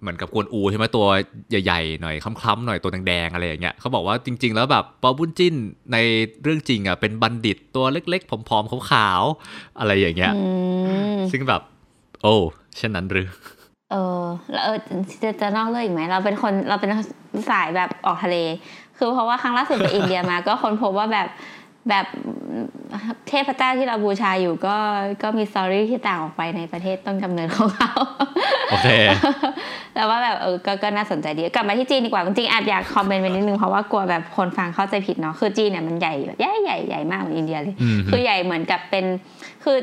[0.00, 1.06] เหมือนกับกวนอูใช่ไหมตัว
[1.50, 5.54] ใหญ่ๆหน่อยคล้ำๆหน่อยตัวแดงๆอะไรอย่างเงี้ยเขาบอกว่าจริง ๆ แล้วแบบปาวุ้นจิ้น
[5.92, 5.96] ใน
[6.42, 10.42] เรื่องจริงอะเป็นบัณฑิตตัวเล็กๆผอมๆขาวๆอะไรอย่างเงี้ยอื
[11.14, 11.62] มซึ่งแบบ
[12.22, 12.34] โอ้
[12.76, 13.28] เช่นนั้นหรือ
[13.92, 14.78] เออแล้วเออ
[15.22, 16.90] จะจะนอกเรื่องอีกไหมเราเป็นคนเราเป็น
[17.50, 18.36] สายแบบออกทะเล
[18.96, 21.28] คือเพราะว่าครั้งล่าสุดไปอินเดียมา ก็ค้นพบว่าแบบ
[21.88, 22.06] แบบ
[23.28, 24.76] เทพเจ้าที่เราบูชาอยู่ก็
[25.22, 27.92] ก็มีสตอรี่ที่ต่างออกไปในประเทศต้นกำเนิดของเขา
[28.70, 28.88] โอเค
[29.94, 39.04] แต่ว่าแบบเออก็ก็น่าสนใจดีกลับมาที่จีนดีกว่าจริงๆแอบอยากคอมเมนต์ไปนิดนึงเพราะว่ากลัวแบบคนฟังเข้าใจผิดเนาะคือจีนเนี่ยมันใหญ่ใหญ่ใหญ่ใหญ่มากเหมือนอินเดียเลยอืมคือใหญ่เหมือนกับเป็น
[39.64, 39.76] คือ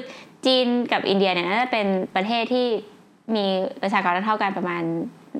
[0.45, 2.67] จีนกับอินเดียเนี่ยน่าจะเป็นประเทศที่
[3.35, 3.45] มี
[3.81, 4.83] ประชากรเท่ากันประมาณ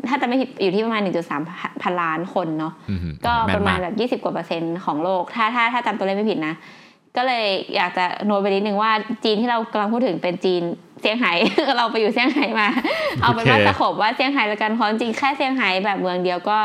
[0.07, 1.01] ถ้าจะไม่ผิดอยู่ที่ประมาณ
[1.43, 6.53] 1.3 พันล้านคนเนาะอืมก็แนประมาณกแบบ 20 กว่าเปอร์เซ็นต์ของโลก ถ้าถ้าถ้าจำตัวเลขไม่ผิดนะ
[7.17, 8.91] ก็เลยอยากจะโน้ตไปนิดนึงว่า
[9.23, 10.63] จีนที่เรากำลังพูดถึงเป็นจีน
[11.01, 11.33] เซี่ยงไฮ้
[11.77, 12.67] เราไปอยู่เซี่ยงไฮ้มา
[13.21, 16.57] เอาเป็นว่าโอเคตีกรอบว่าเซี่ยงไฮ้แล้วกันเพราะจริงๆแค่เซี่ยงไฮ้แบบเมืองเดียวก็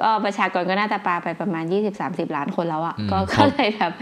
[0.00, 1.64] ก็ประชากรก็น่าจะปาไปประมาณ
[2.00, 3.92] 20-30 ล้านคนแล้วอะอืมก็ครัก็บเลยแบบ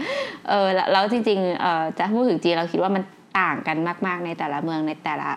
[0.49, 3.03] เออแล้วแล้วจริงๆเออจะพูดถึงจีนเราคิดว่ามัน
[3.39, 5.29] ต่างกันมาก ๆ ในแต่ละเมืองในแต่ละ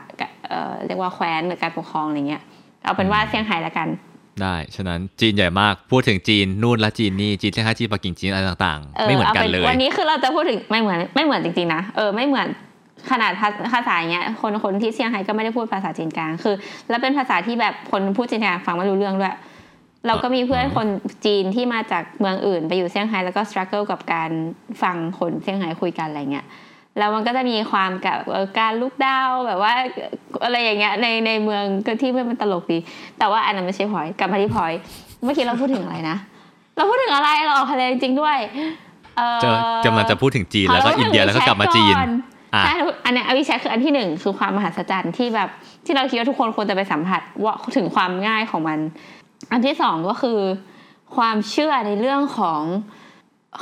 [0.49, 2.43] เออเรียกว่าแคว้นหรือการปกครองอะไรเงี้ย
[2.85, 3.89] เอาเป็นว่าเซี่ยงไฮ้ละกัน
[4.43, 12.49] ได้ ฉะนั้นจีนใหญ่มาก พูดถึงจีนนู่นและจีนนี่ จีนเซี่ยงไฮ้จีนปักกิ่งจีนอะไรต่างๆ ไม่เหมือนกันเลย วันนี้คือเราจะพูดถึงไม่เหมือนไม่เหมือนจริงๆนะ เออไม่เหมือน
[13.11, 16.55] ขนาดภาภาษาอย่างเงี้ย คนคนที่เซี่ยงไฮ้ก็ไม่ได้พูดภาษาจีนกลาง คือ
[16.89, 19.37] แล้วเป็นภาษาที่แบบคนพูดจีนกลางฟังไม่รู้เรื่องด้วย
[20.07, 20.87] เราก็มีเพื่อนคน
[21.27, 24.31] จีนที่มาจากเมืองอื่น ไปอยู่เซี่ยงไฮ้แล้วก็สครัลเกิลกับการ
[24.83, 26.47] ฟังคนเซี่ยงไฮ้คุยกันอะไรเงี้ย
[26.99, 29.73] แล้วมันก็จะมีความกับเอ่อการลุกดาวแบบว่า
[30.45, 32.79] อะไรอย่างเงี้ยในในเมืองก็ที่มันตลกดี
[33.19, 34.73] แต่ว่าอันนั้นไม่ใช่พอยกลับมาที่พอย
[35.23, 36.17] เมื่อกี้เราพูดถึงอะไรนะ
[36.77, 38.39] เราพูดถึงอะไรเราออกทะเลจริงๆด้วย
[39.17, 39.49] เออจะ
[39.85, 41.95] กำลังจะพูดถึงจีนแล้วก็อินเดียแล้วก็กลับมาจีน
[42.55, 42.75] อะใช่
[43.05, 45.49] อันเนี้ยอวิชาคืออันที่หนึ่งคือความมหัศจรรย์ที่แบบ
[45.85, 48.79] ที่เราคิดว่าทุกคนควรจะไปสัมผัสว่าถึงความง่ายของมัน
[49.53, 50.39] อันที่สองก็คือ
[51.17, 52.61] ความเชื่อในเรื่องของ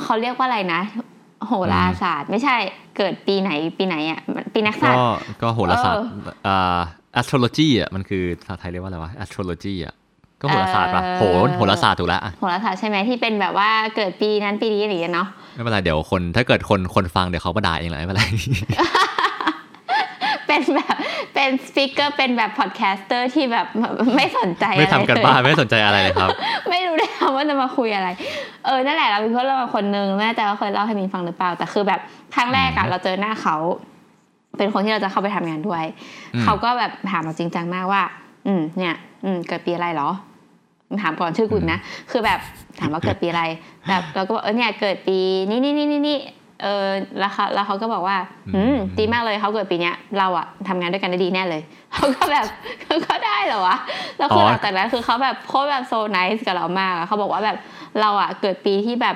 [0.01, 0.81] เขาเรียกว่าอะไรนะ
[1.47, 2.55] โหราศาสตร์ ไม่ใช่
[2.97, 4.19] เกิดปีไหนปีไหนอะ
[4.53, 6.79] ปีนักศาสตก็ร์ก็โหราศาสตร์เอออ่า
[7.19, 9.93] astrology อะมันคือภาษาไทยเรียกว่าอะไรวะ astrology อะ
[10.41, 11.23] ก็โหราศาสตร์ปะเออโห
[11.57, 18.23] โหราศาสตร์ถูกแล้วอะโหราศาสตร์ใช่ไหมที่เป็นแบบว่าเกิดปีนั้นปีนี้อะไรอย่างเงี้ยเนาะไม่เป็นไรเดี๋ยวคนถ้าเกิดคนคนฟังเดี๋ยวเขามาด่าเองแหละไม่เป็นไร
[20.51, 20.95] เป็นแบบ
[21.33, 23.67] เป็น speaker เป็นแบบ podcaster ที่แบบ
[24.15, 26.29] ไม่สนใจไม่ทำการบ้านอะไรเลยบ้านไม่สนใจอะไรเลยครับ
[26.69, 28.07] ไม่รู้ได้ค่ะว่าจะมาคุยอะไร
[28.65, 31.99] เออนั่นแหละเรามีเพื่อนเราคนนึงไม่รู้ว่าเคยเล่าให้มินฟังหรือเปล่า แต่คือแบบ
[32.35, 33.55] ครั้งแรกอะอืมเราเจอหน้าเขา
[34.57, 35.83] เป็นคนที่เราจะเข้าไปทำงานด้วย
[36.35, 38.03] อืมเขาก็แบบถามเราจริงจังมากว่า
[38.47, 40.09] อืมเนี่ย อืมเกิดปีอะไรเหรอ
[41.03, 41.79] ถามก่อนชื่อกูอีกนะ
[42.11, 42.39] คือแบบ
[42.79, 43.43] ถามว่าเกิดปีอะไร
[43.89, 45.17] แบบเราก็บอกเออเนี่ยเกิดปี
[45.49, 46.17] นี้นี่นี่นี่นี่
[46.63, 46.85] เออ
[47.19, 48.17] แล้วเขาแล้วเขาก็บอกว่า
[48.55, 51.61] อืมดีมากเลยเขาเกิดปีเนี้ย เราอะทำงานด้วยกันได้ดีแน่เลย
[51.93, 52.45] เขาก็แบบ
[53.05, 53.77] ก็ได้เหรอวะ
[54.17, 57.57] แล้วคืออ๋อหลังจากนั้นคือเขาแบบโคตรแบบโซน c e กับเรามากอะเขาบอกว่าแบบ
[58.01, 59.15] เราอะเกิดปีที่แบบ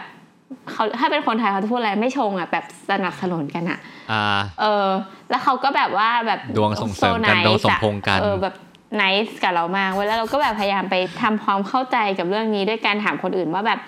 [0.72, 3.80] เขาถ้าเป็นคนไทยเขาจะพูดอะไรไม่ชงอะแบบสนับสนุนกันอะ
[4.12, 4.24] อ่า
[4.62, 4.88] เออ
[5.30, 8.56] แล้วเขาก็แบบว่าแบบดวงส่งเสริมกัน so ดวง nice สมอะพงษ์กันเออแบบ
[9.02, 13.80] nice กับเรามากเว้ยแล้วเราก็แบบพยายามไปทำความเข้าใจกับเรื่องนี้ด้วยการถามคนอื่นว่าแบบ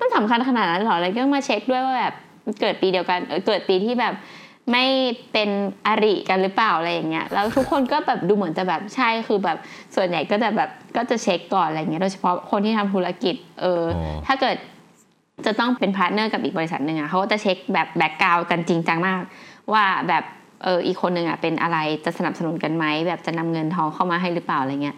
[0.00, 2.14] มันสำคัญขนาดนั้นเหรออะไรก็มาเช็คด้วยว่าแบบ
[2.60, 4.14] เกิดปีเดียวกันเออเกิดปีที่แบบ
[4.72, 4.84] ไม่
[5.32, 5.50] เป็น
[5.86, 9.58] อริกันหรือเปล่าอะไรอย่างเงี้ย แล้วทุกคนก็แบบดูเหมือนจะแบบใช่คือแบบ
[9.96, 14.56] ส่วนใหญ่ก็จะแบบก็จะเช็คก่อนอะไรเงี้ยโดยเฉพาะคนที่ทำธุรกิจเออโอ้ถ้าเกิด
[15.46, 19.20] จะต้องเป็น partner กับอีกบริษัทหนึ่งอะเขาก็จะเช็คแบบ background กันจริงจังมาก
[19.72, 20.24] ว่าแบบ
[20.62, 24.96] เอออีกคนหนึ่งอะเป็นอะไรจะสนับสนุนกันไหมแบบจะนำเงินทองเข้ามาให้หรือเปล่าอะไรเงี้ย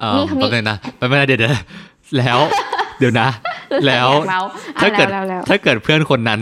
[0.00, 1.52] เออนี่เขามีแป๊บนึงนะไม่เป็นไรเดี๋ยวเดี๋ยว
[2.18, 2.38] แล้ว
[3.00, 3.28] เดี๋ยวนะ
[3.86, 4.40] แล้วอยากเมา
[4.80, 6.40] ถ้าเกิดอะแล้วแล้วถ้าเกิดเพื่อนคนนั้น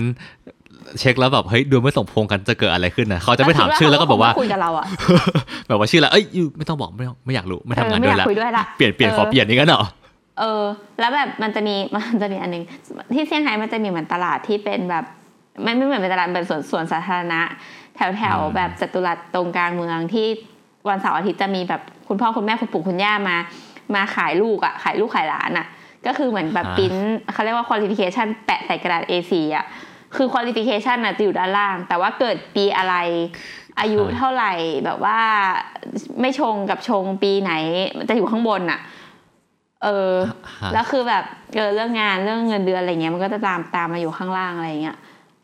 [0.98, 4.84] เช็คแล้วแบบเฮ้ยดูไม่สมพงษ์กันจะเกิดอะไรขึ้นนะเขาจะไม่ถามชื่อแล้วก็แบบว่าคุยกับเราอะ
[5.68, 9.82] แบบว่าชื่ออะไรเอ้ยยูไม่ต้องบอกไม่ต้องไม่อยากรู้ไม่ทำงานด้วยเออไม่อยากละคุยด้วยละเปลี่ยนเปลี่ยนเออขอเปลี่ยนนี่กันเหรอ
[10.40, 10.64] เออ
[11.00, 12.64] แล้วแบบมันจะมีมันจะมีอันหนึง
[13.14, 15.04] ที่เซี่ยงไฮ้มันจะมีเหมือนตลาดที่เป็นแบบ
[15.62, 17.40] ไม่ไม่เหมือนเป็นตลาดเป็นสวนสวนสาธารณะ
[17.96, 20.26] แถวแถวอืมแบบจัตุรัสตรงกลางเมืองที่
[20.88, 23.36] วันเสาร์อาทิตย์จะมีแบบคุณพ่อคุณแม่คุณปู่คุณย่ามา
[23.94, 25.66] มาขายลูกอะขายลูกขายหลานอะ
[26.08, 26.94] ก็คือเหมือนแบบปริ้น
[27.32, 29.66] เขาเรียกว่า qualification แปะใส่กระดาษ A4 อะ
[30.16, 32.94] คือ qualification น่ะจะอยู่ด้านล่าง แต่ว่าเกิดปีอะไร
[33.80, 34.52] อายุเท่าไหร่
[34.84, 35.18] แบบว่า
[36.20, 37.52] ไม่ชงกับชงปีไหน
[37.98, 38.80] มันจะอยู่ข้างบนอะ
[39.84, 40.12] เออ
[40.62, 41.24] ฮะแล้วคือแบบ
[41.56, 44.96] เออเรื่องงานเรื่องเงินเดือนอะไรเงี้ยมันก็จะตามตามมาอยู่ข้างล่างอะไรเงี้ย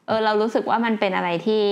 [0.07, 1.62] เออเรารู้สึกว่ามันเป็นอะไรที่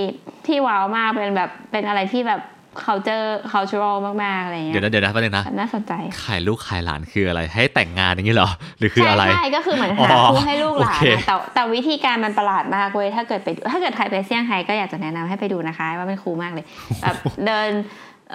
[0.47, 2.41] ที่ว้าวมากเป็นแบบเป็นอะไรที่แบบ
[2.85, 16.65] culture cultural มาก ๆ อะไรเงี้เดี๋ยวยนะเดี๋ยวนะแป๊บนึงนะ น่าสนใจขายลูกขายหลานคืออะไร ให้แต่งงานอย่างนี้เหรอ หรือคือใช่อะไร ใช่ ก็คือเหมือนอ๋หาอคู่ให้ลูกหลานโอเคอะแต่แต่วิธีการมันประหลาดมากเว้ย ถ้าเกิดไปดูถ้าเกิดใครไปเซี่ยงไฮ้ก็อยากจะแนะนำให้ไปดูนะคะ ว่ามันคูลมากเลย
[17.01, 17.69] แบบเดิน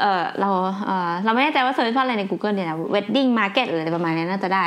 [0.00, 0.50] เออเรา
[0.86, 4.64] เออเราไม่แน่ใจว่าเซิร์ชว่าอะไรใน Google เนี่ยนะ wedding market หรืออะไรประมาณนี้น่าจะได้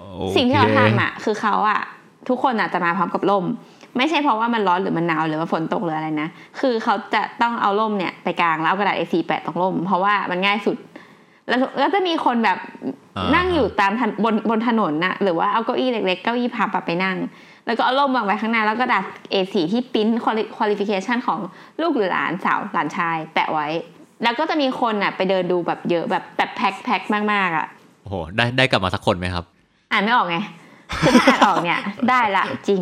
[0.00, 0.04] โอ
[0.36, 1.80] สิ่งที่เราคทำอะคือเขาอะ
[2.28, 3.44] ทุกคนอะจะมาพร้อมกับร่ม
[3.98, 6.28] ไม่ใช่เพราะว่ามันร้อนหรือมันหนาวหรือว่าฝนตกหรืออะไรนะ
[6.60, 10.76] คือเขาจะต้องเอาร่มเนี่ยไปกางแล้วเอากระดาษ A4 แปะตรงร่ม เพราะว่ามันง่ายสุด
[11.48, 12.58] แล้วแล้วจะมีคนแบบ
[13.16, 17.16] อ่านั่งอยู่ตามถนบนบนถนนน่ะหรือว่าเอาเก้าอี้เล็กๆเก้าอี้พับอะไปนั่ง
[17.66, 20.08] แล้วก็เอาร่มวางไว้ข้างหน้าแล้วก็กระดาษ A4 ที่ปริ้น
[20.56, 21.38] qualification ของ
[21.80, 23.68] ลูกหรือหลานสาวหลานชาย แปะไว้
[24.22, 27.66] แล้วก็จะมีคนอะไปเดินดูแบบเยอะแบบแบบแพ็คแพ็คมากๆอะ
[28.02, 29.44] โอ้โหได้ได้กลับมาสักคนไหมครับ
[29.92, 30.36] อ่านไม่ออกไง
[31.00, 32.80] คือถ้าอ่านออกเนี่ยได้ละจริง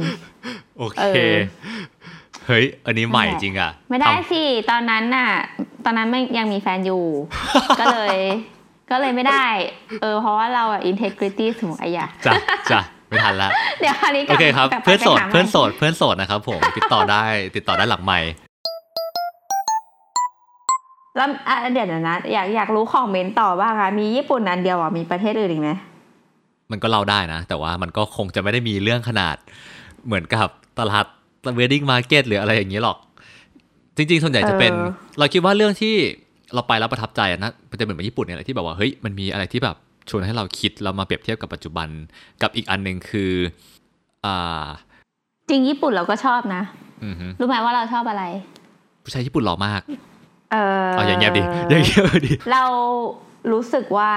[0.78, 1.36] โอเคเออ
[2.46, 5.28] เฮ้ย อันนี้ใหม่นั่นแหละจริงอะ ไม่ได้ทสิ ตอนนั้นน่ะ
[5.84, 7.04] ตอนนั้นไม่ยังมีแฟนอยู่
[7.80, 8.16] ก็เลย
[8.90, 9.46] ก็เลยไม่ได้
[10.02, 12.32] เออ เพราะว่าเราอะ integrity สูงอะอย่าำจ้ะ
[12.70, 13.48] จ้ะไม่ทันละ
[13.80, 17.24] เดี๋ยวคราวนี้กโอลับเคครับกลับไปเพื่อนโสดไปหาใหม่เพื่อนโสด เพื่อนโสดนะครับผม ติดต่อได้
[17.56, 18.20] ติดต่อได้หลังไมค์
[21.16, 25.70] แล้วอะเดี๋ยวนะ อยาก อยากรู้ของมินต่อบ้างอะมีญี่ปุ่นอันเดียวอะ มีประเทศอื่นอีกไหม
[26.70, 29.36] มันก็เล่าได้นะ แต่ว่ามันก็คงจะไม่ได้มีเรื่องขนาด
[30.06, 30.48] เหมือนกับ
[30.78, 31.06] ตลาด
[31.56, 32.96] wedding market หรืออะไรอย่างนี้หรอก
[33.96, 35.94] จริง ๆ ส่วนใหญ่จะเป็นเออเราคิดว่าเรื่องที่
[36.54, 39.76] เราไปแล้วประทับใจอะนะมันจะเหมือนญี่ปุ่นเนี่ยแหละที่แบบว่าเฮ้ยมันมีอะไรที่แบบ
[40.10, 41.88] ชวนให้เราคิดแล้วมาเปรียบเทียบกับปัจจุบัน
[42.42, 43.32] กับอีกอันหนึ่งคือ
[44.26, 44.64] อ่า
[45.48, 46.62] จริงญี่ปุ่นเราก็ชอบนะ
[47.04, 48.24] อือฮึรู้ไหมว่าเราชอบอะไร
[49.04, 49.80] ผู้ชายญี่ปุ่นหล่อมาก
[50.52, 52.64] เออเอาอย่างเงี้ยบดิอย่างเงี้ยบดิเรา
[53.52, 54.12] รู้สึกว่า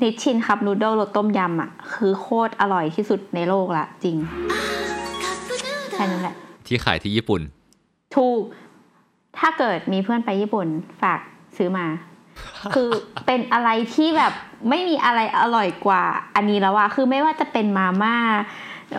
[0.00, 4.16] นิชชินคัพนูโดลรสต้มยำอะ คือโคตรอร่อยที่สุดในโลกละจริง
[5.92, 6.34] แค่นั้นแหละ
[6.66, 7.40] ที่ขายที่ญี่ปุ่น
[8.16, 8.40] ถูก
[9.38, 10.66] ถ้าเกิดมีเพื่อนไปญี่ปุ่น
[11.02, 11.20] ฝาก
[11.56, 11.86] ซื้อมา
[12.74, 12.90] คือ
[13.26, 14.32] เป็นอะไรที่แบบ
[14.68, 16.02] ไม่มีอะไรอร่อยกว่า
[16.34, 18.16] อันนี้แล้วอะคือไม่ว่าจะเป็นมาม่า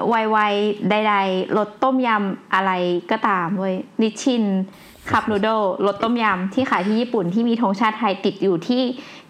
[0.10, 2.72] ไวๆใดๆรสต้มยำอะไร
[3.12, 4.44] ก็ตามเว้ยนิชชิน
[5.12, 5.48] คัพนูโด
[5.86, 8.82] รสต้มยำที่ขายที่ญี่ปุ่นที่มีธงชาติไทยติดอยู่ที่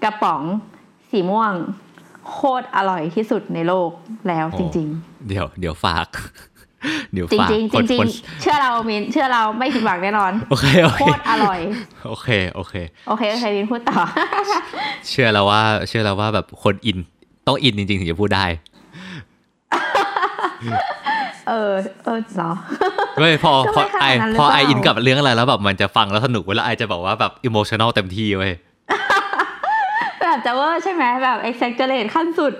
[0.03, 0.41] กระป๋อง
[1.13, 1.53] สีม่วง
[2.31, 3.89] โคตรอร่อยที่สุดในโลก
[4.27, 4.87] แล้วโอ้จริง
[5.27, 6.07] เดี๋ยวเดี๋ยวฝาก
[7.13, 11.59] เดี๋ยวๆจฝากริงๆคนจริงคนๆเชื่อเรามินเชื่อเราไม่ผิดหวังแน่นอนโอเคโอโคเคตรอร่อย
[12.07, 12.73] โอเคโอเค
[13.07, 14.01] โอเคโอเคมินพูดต่อ
[15.09, 16.97] เชื่อแล้วว่า เชื่อแล้วว่าแบบคนอิน
[17.47, 18.45] ต้องอินจริงๆถึงจะพูดได้
[21.49, 21.71] เออ
[22.05, 22.51] เออเหรอ
[23.19, 28.53] เว้ยพอก็พอไม่ขนาดไอนั้นหรือพอไอเปล่าอินกับเรื่องอะไรแล้วแบบมันจะฟังแล้วสนุกเวลาไอจะบอกว่าแบบ emotional เต็มที่เว้ย
[30.33, 32.53] แบบจะเวอร์ใช่ไหมแบบ exaggerate ขั้นสุด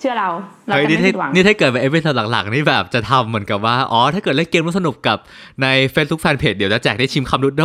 [0.00, 0.28] เชื่อเรา
[0.66, 5.18] เราเฮ้ยจะนี่ไม่ถ้าผิดหวังนี่ถ้าเกิดเป็น episode หลังๆนี่แบบจะทำเหมือนกับว่า อ๋อ ถ้าเกิดเล่นเกมแล้วสนุกกับ
[5.62, 7.64] ใน Facebook Fanpage เดี๋ยวจะแจกได้ชิม Cup Noodles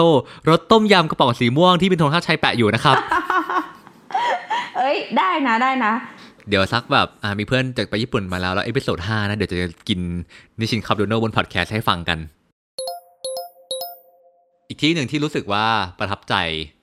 [0.50, 2.98] รสต้มยำกระป๋องสีม่วงที่เป็นธงชาติไทยแปะอยู่นะครับ
[4.78, 5.94] เอ้ย ได้นะได้นะ
[6.50, 9.58] เดี๋ยวสักแบบอ่ามีเพื่อนจากไปญี่ปุ่นมาแล้วแล้ว episode ห้านะเดี๋ยวจะ
[9.90, 10.00] กิน
[10.60, 12.18] Nissin Cup Noodle บนพอดแคสต์ให้ฟังกัน
[14.68, 15.66] อีกที่หนึ่งที่รู้สึกว่า
[16.00, 16.83] ประทับใจน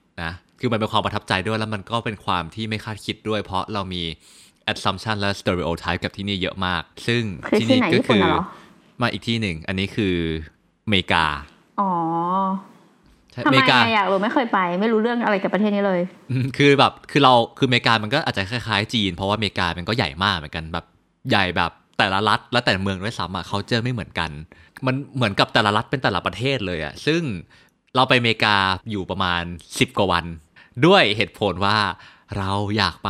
[0.63, 4.03] คือมันเป็นความประทับใจด้วยแล้วมันก็เป็นความที่ไม่คาดคิดด้วย เพราะเรามี
[4.71, 8.43] assumption และ stereotype กับที่นี่เยอะมาก ซึ่งคือที่ที่นี่ไหนก็ญี่ปุ่นคือน่ะเหรอ
[9.01, 10.15] มาอีกที่หนึ่ง อันนี้คือ
[10.85, 11.25] อเมริกา
[11.79, 11.91] อ๋อ
[13.31, 20.85] ใช่ทำอไมเมริกาอะอยากรู้ไม่เคยไป ไม่รู้เรื่องอะไรกับประเทศนี้เลยอืมคือแบบคือเราคืออเมริกา มันก็อาจจะคล้ายๆจีน เพราะว่าอเมริกามันก็ใหญ่มากเหมือนกันแบบ
[21.29, 24.29] ใหญ่แบบแต่ละรัฐและแต่ละเมืองด้วยซ้ำอะเขาเจอไม่เหมือนกัน
[24.85, 27.21] มันเหมือนกับแต่ละรัฐเป็นแต่ละประเทศเลยอะซึ่ง
[27.95, 28.55] เราไปอเมริกา
[28.91, 30.25] อยู่ประมาณ 10 กว่าวัน
[30.85, 31.77] ด้วยเหตุผลว่า
[32.37, 33.09] เราอยากไป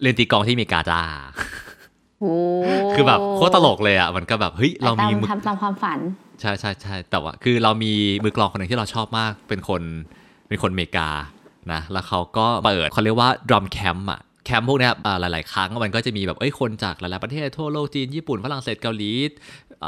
[0.00, 1.02] เรียนตีกลองที่อเมริกาจ้า
[2.20, 2.34] โอ้
[2.94, 5.98] คือแบบโคตรตลกเลยอะมันก็แบบเฮ้ยเรามีตมือทำตามความฝัน
[6.40, 7.92] ใช่ใช่ใช่แต่ว่าคือเรามี
[8.24, 9.82] มือกลองคนหนึ่งที่เราชอบมาก เป็นคน
[10.48, 11.08] เป็นคนอเมริกา
[11.72, 19.12] นะแล้วเขาก็เปิดเขาเรียกว่า drum camp อะแคมป์พวกเนี้ยอ่าหลาย ๆ ครั้งมันก็จะมีแบบเอ้ยคนจากหลาย ๆ ประเทศทั่วโลกจีน ญี่ปุ่นฝรั่งเศสเกาหลี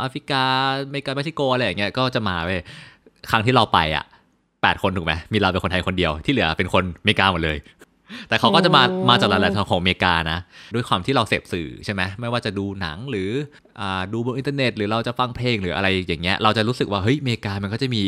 [0.00, 0.42] แอฟริกา
[0.86, 2.60] อเมริกาเม็กซิโกอะไรอย่างเงี้ยก็จะมาเว้ย
[3.30, 4.04] ครั้งที่เราไปอะ
[4.62, 7.58] แปดคนถูกไหมมีเราเป็นคนไทยคนเดียวที่เหลือเป็นคนอเมริกาหมดเลย
[8.28, 10.38] แต่เขาก็จะมาโอ้มาจากหลายๆทางของอเมริกานะ
[10.74, 13.30] ด้วยความที่เราเสพสื่อใช่ไหมไม่ว่าจะดูหนังหรือ
[13.80, 18.02] อ่าดูบนอินเทอร์เน็ต หรือเราจะฟังเพลงหรืออะไรอย่างเงี้ยเราจะรู้สึกว่าเฮ้ยอเมริกามันก็จะมี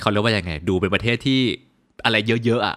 [0.00, 1.40] เขาเรียกว่ายังไง ดูเป็นประเทศที่
[2.04, 2.76] อะไรเยอะๆอะ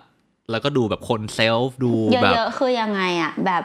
[0.51, 3.63] แล้วก็ดูแบบคนเซลฟ์ดูเยแบบอะๆคือยังไงอะแบบ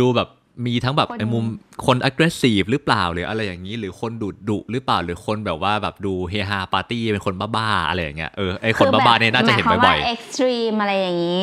[0.00, 0.28] ดูแบบ
[0.66, 1.44] มีทั้งแบบคนไอ้มุม
[1.86, 11.42] คน aggressive หรือเปล่าหรืออะไรอย่างนี้ หรือคนดุดุหรือเปล่าหรือคนแบบว่าแบบดูเฮฮาปาร์ตี้เป็นคนบ้าๆอะไรอย่างเงี้ยเออไอ้คนอแบบบ้าๆเนี่ยน่าจะเห็นมยควมบ่อยว่าเอ็extreme อะไรอย่างนี้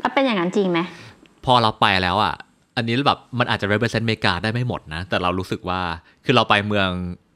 [0.00, 2.34] แล้วเป็นอย่างนั้นจริงไหมๆพอเราไปแล้วอะ
[2.76, 5.80] อันนี้แบบมันอาจจะ represent อเมริกาได้ไม่หมดนะ แต่เรารู้สึกว่า
[6.24, 6.88] คือเราไปเมือง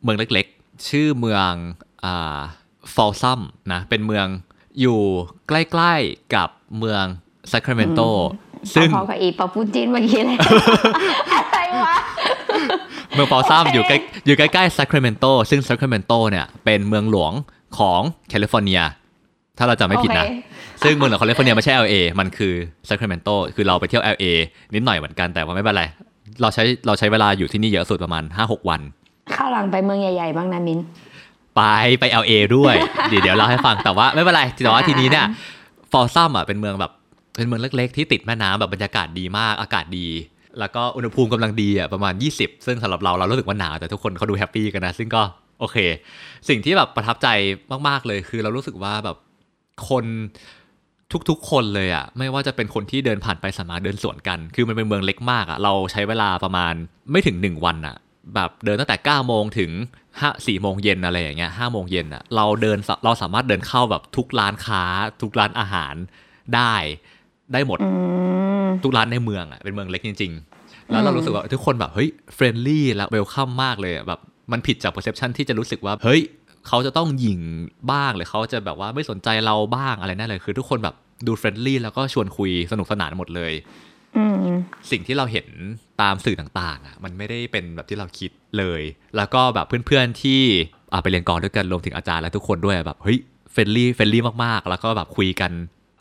[0.05, 1.51] เมืองเล็กๆ ชื่อเมือง
[2.05, 2.39] อ่า
[2.95, 3.41] ฟอลซัม
[3.73, 4.27] นะเป็นเมือง
[4.81, 5.01] อยู่
[5.49, 7.05] ใกล้ๆกับเมือง
[7.51, 8.01] ซัคราเมนโต
[8.75, 10.37] ซึ่งพอๆกับอีปอปูจินเมื่อกี้เลย
[11.33, 11.97] อะไรวะ
[13.15, 13.97] เมืองฟอลซัมโอเคอยู่ใกล้
[14.27, 17.33] อยู่ใกล้ๆซัคราเมนโตซึ่งซัคราเมนโตเนี่ยเป็นเมืองหลวง
[17.79, 18.81] ของแคลิฟอร์เนีย
[19.59, 22.53] ถ้าเราจำไม่ผิดนะโอเคซึ่งเมืองหลวงของแคลิฟอร์เนียไม่ใช่ LA มันคือ
[22.89, 24.25] ซัคราเมนโตคือเราไปเที่ยว LA
[24.75, 25.85] นิดหน่อยเหมือนกันแต่ว่าไม่เป็นไร
[26.43, 28.81] เราใช้เราใช้เวลาอยู่ที่นี่เยอะสุดประมาณ 5-6 วัน
[29.35, 30.79] คราวหลังไปเมืองใหญ่ๆบ้างนะมิน
[31.57, 31.63] ไป
[32.01, 32.75] ไป LA ด้วย
[33.09, 35.27] เดี๋ยวเดี๋ยวเล่าให้ฟังแต่ว่าไม่เป็นไรแต่ว่าทีนี้เนี่ย
[35.93, 36.93] ฟอลซัมอะเป็นเมืองแบบ
[37.41, 40.09] เป็นเมืองเล็กๆ ที่ติดแม่น้ำแบบบรรยากาศดีมากอากาศดี
[40.59, 45.23] แล้วก็อุณหภูมิกำลังดีอะประมาณ 20 ซึ่งสำหรับเราเรารู้สึกว่าหนาวแต่ทุกคนเขาดู happy กันนะซึ่งก็
[45.61, 45.77] โอเค
[46.49, 47.29] สิ่งที่แบบประทับใจ
[47.89, 49.17] มากๆเลยคือเรารู้สึกว่าแบบ
[49.89, 50.05] คน
[51.29, 56.75] ทุกๆ คนเลยอะไม่ว่าจะเป็นคนที่เดินผ่านไปสามารถเดินสวนกัน คือมันเป็นเมืองเล็กมากอะเราใช้เวลาประมาณ
[57.11, 57.97] ไม่ถึง 1 วันอะ
[58.35, 59.71] แบบเดินตั้งแต่9ก้าโมงถึง
[60.21, 64.83] ห้าสี่โมงเย็นอะไรอย่างเงี้ยห้าโมงเย็นอะเราเดินเราสามารถเดินเข้าแบบทุกร้านค้า
[65.23, 65.95] ทุกร้านอาหาร
[66.55, 66.75] ได้
[67.53, 67.89] ได้หมดอื
[68.67, 74.21] มทุกร้านในเมืองอะเป็นเมืองเล็กจริง ๆ แล้วเรารู้สึกว่าทุกคนแบบเฮ้ยfriendly และ welcome มากเลยอะแบบ
[74.53, 76.23] มันผิดจาก perception ที่จะรู้สึกว่าเฮ้ย
[76.69, 77.41] เขาจะต้องหยิ่ง
[77.93, 80.95] บ้างหรือเขาจะแบบว่าไม่สนใจเราบ้างอะไรนั่นเลยคือทุกคนแบบ
[81.27, 83.53] ดู friendly แล้วก็ชวนคุยสนุกสนานหมดเลย
[84.17, 84.37] อืม
[84.91, 85.47] สิ่งที่เราเห็น
[86.03, 88.83] ตามสื่อต่างๆอะมันไม่ได้เป็นแบบที่เราคิดเลย
[89.17, 90.41] แล้วก็แบบเพื่อนๆที่
[90.93, 93.19] อ่าไปเรียนกลองด้วยกันรวมถึงอาจารย์และทุกคนด้วยแบบเฮ้ย
[93.53, 95.53] friendly friendly มากๆ แล้วก็แบบคุยกัน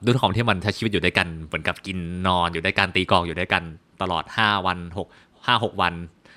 [0.05, 3.63] ด้วยความที่มันใช้ชีวิตอยู่ด้วยกันเหมือนกับกินนอนอยู่ด้วยกันตีกลองอยู่ด้วยกัน
[4.01, 5.93] ตลอด 5 วัน6 5 6 วัน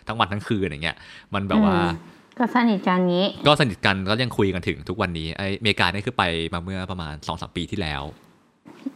[0.07, 0.97] ทั้งวันทั้งคืนอย่างเงี้ย
[1.35, 1.91] มันแบบว่าอืม
[2.39, 8.03] ก็สนิทกันงี้ ก็สนิทกันก็ยังคุยกันถึงทุกวันนี้ไออเมริกานี่คือไปมาเมื่อประมาณ2อสปีที่แล้ว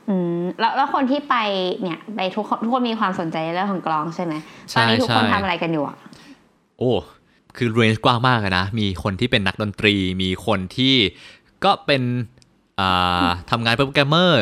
[0.09, 1.37] อืมแล้วแล้วคนที่ไป
[1.83, 4.35] เนี่ยไปทุกคนทุกคนมีความสนใจในเรื่องของกลองใช่ไหม
[4.71, 5.97] ใช่ตอนนี้ทุกคนใช่ทำอะไรกันอยู่อะ
[6.79, 6.93] โอ้
[7.57, 10.95] คือเรนจ์กว้างมากเลยนะ มีคนที่เป็นนักดนตรี มีคนที่
[11.65, 12.36] ก็เป็นอ่า
[13.51, 14.41] ทำงานเป็นโปรแกรมเมอร์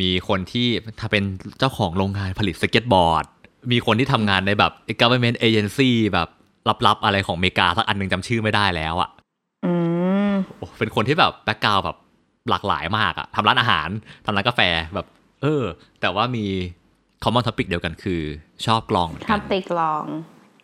[0.00, 0.68] มีคนที่
[1.00, 1.24] ถ้าเป็น
[1.58, 3.24] เจ้าของโรงงานผลิตสเก็ตบอร์ด
[3.72, 6.28] มีคนที่ทำงานในแบบ government agency แบบ
[6.86, 9.10] ลับๆ อะไรของอเมริกาสักอันหนึ่งจำชื่อไม่ได้แล้วอะ
[9.64, 9.72] อื
[10.30, 11.96] มโอ้เป็นคนที่แบบ background แบบ
[12.50, 13.88] หลากหลายมากอะทำร้านอาหาร
[14.24, 14.60] ทำร้านกาแฟ
[14.94, 15.06] แบบ
[15.42, 15.62] เออ
[16.00, 16.46] แต่ว่ามี
[17.22, 18.20] common topic เดียวกันคือ
[18.66, 20.04] ชอบกลองเหมือนกันทำตีกลอง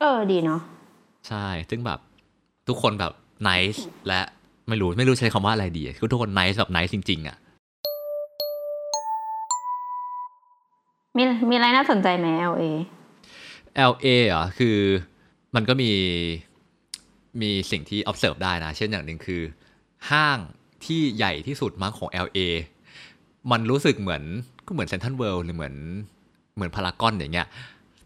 [0.01, 0.61] เออดีเนาะ
[1.29, 1.99] ใช่ ซึ่งแบบ
[2.69, 3.13] ทุกคนแบบ
[3.49, 4.21] nice และ
[4.71, 7.37] ไม่รู้ไม่รู้ใช้คำว่าอะไรดีคือทุกคน nice แบบ nice จริง ๆอะ
[11.17, 12.65] มีมีอะไรน่าสนใจไหม LA
[13.91, 14.77] LA อะคือ
[15.55, 15.91] มันก็มี
[17.41, 19.43] มีสิ่งที่ observe ได้นะ เช่นอย่างหนึ่งคือ
[20.11, 20.39] ห้าง
[20.85, 22.39] ที่ใหญ่ที่สุดมั้งของ LA
[23.51, 24.23] มันรู้สึกเหมือน
[24.67, 25.75] ก็เหมือนเซนทันเวิลด์หรือเหมือน
[26.55, 27.49] เหมือนพารากอนอย่างเงี้ย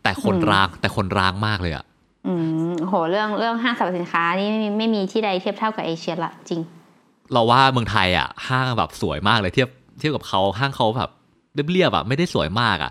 [0.02, 1.84] แต่คนอืมร้างแต่คนร้างมากเลยอะ
[2.26, 2.32] อื
[2.68, 6.60] มโหเรื่องเรื่องห้างสรรพสินค้านี่ไม่มีไม่มีที่ใดเทียบเท่ากับเอเชียละจริง
[7.32, 11.10] เราว่าเมืองไทยอะ ห้างแบบสวยมากเลยเทียบเทียบกับเขาห้างเขาแบบ
[11.72, 12.90] เรียบๆอะไม่ได้สวยมากอะ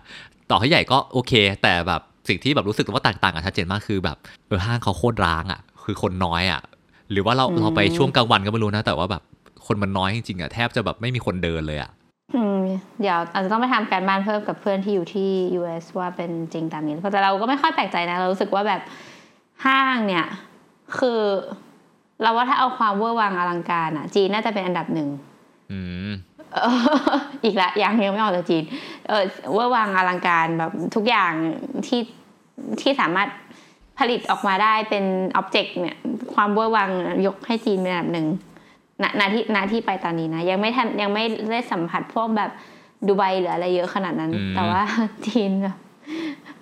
[0.51, 4.17] ต่อให้ใหญ่ก็โอเค แต่แบบสิ่งที่แบบรู้สึกว่าแตกต่างกันชัดเจนมากคือแบบ
[4.47, 6.61] เออห้างเขาโคตรร้างอะ คือคนน้อยอะ
[7.11, 9.23] หรือว่าเราอืมเราไปช่วงกลางวันก็ไม่รู้นะ แต่ว่าแบบ
[9.65, 11.91] คนมันน้อยจริงๆอะแทบจะแบบไม่มีคนเดินเลยอะ
[12.35, 12.61] อืม
[13.01, 18.81] เดี๋ยวอาจจะต้องไปทำการบ้านเพิ่มกับเพื่อนที่อยู่ที่ US ว่าเป็นจริงตามนี้เพราะแต่เราก็ไม่ค่อยแปลกใจนะ เรารู้สึกว่าแบบ
[19.65, 20.25] ห้างเนี่ย
[20.97, 21.21] คือ
[22.21, 25.09] เราว่าถ้าเอาความเวอร์วังอลังการอะ จีนน่าจะเป็นอันดับหนึ่ง
[25.71, 26.11] อืม
[26.53, 28.63] เอออีกละยังยังไม่ออกจากจีน
[29.07, 29.23] เออ
[29.53, 31.31] เวอร์วังอลังการแบบทุกอย่าง
[31.87, 32.01] ที่
[32.81, 33.29] ที่สามารถ
[33.99, 35.97] ผลิตออกมาได้เป็น object เนี่ย
[36.33, 36.89] ความเวอร์วัง
[37.25, 38.27] ยกให้จีนเป็นอันดับหนึ่ง
[39.03, 42.51] ณณที่ณที่ไปตอนนี้นะ ยังไม่ทันยังไม่ได้สัมผัสพวกแบบ
[43.07, 44.81] ดูไบหรืออะไรเยอะขนาดนั้นอืมแต่ว่า
[45.25, 45.77] จีนแบบ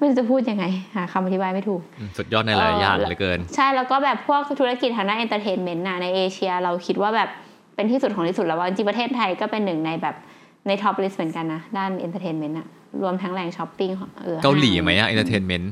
[0.01, 1.81] ไม่รู้จะพูดยังไงหาคำอธิบายไม่ถูก
[2.17, 7.29] สุดยอดในหลายๆอย่างเออเหลือเกิน ใช่แล้วก็แบบพวกธุรกิจทางด้านเอนเตอร์เทนเมนต์น่ะในเอเชีย เราคิดว่าแบบ
[7.75, 10.15] เป็นที่สุดของที่สุดแล้วว่าจริงๆประเทศไทยก็เป็นหนึ่งในแบบ
[10.67, 12.67] ในท็อปลิสต์เหมือนกันนะด้านเอนเตอร์เทนเมนต์อะ
[13.01, 15.71] รวมทั้งแหล่งช้อปปิ้งของออเกาหลีห้งไหมอะเอนเตอร์เทนเมนต์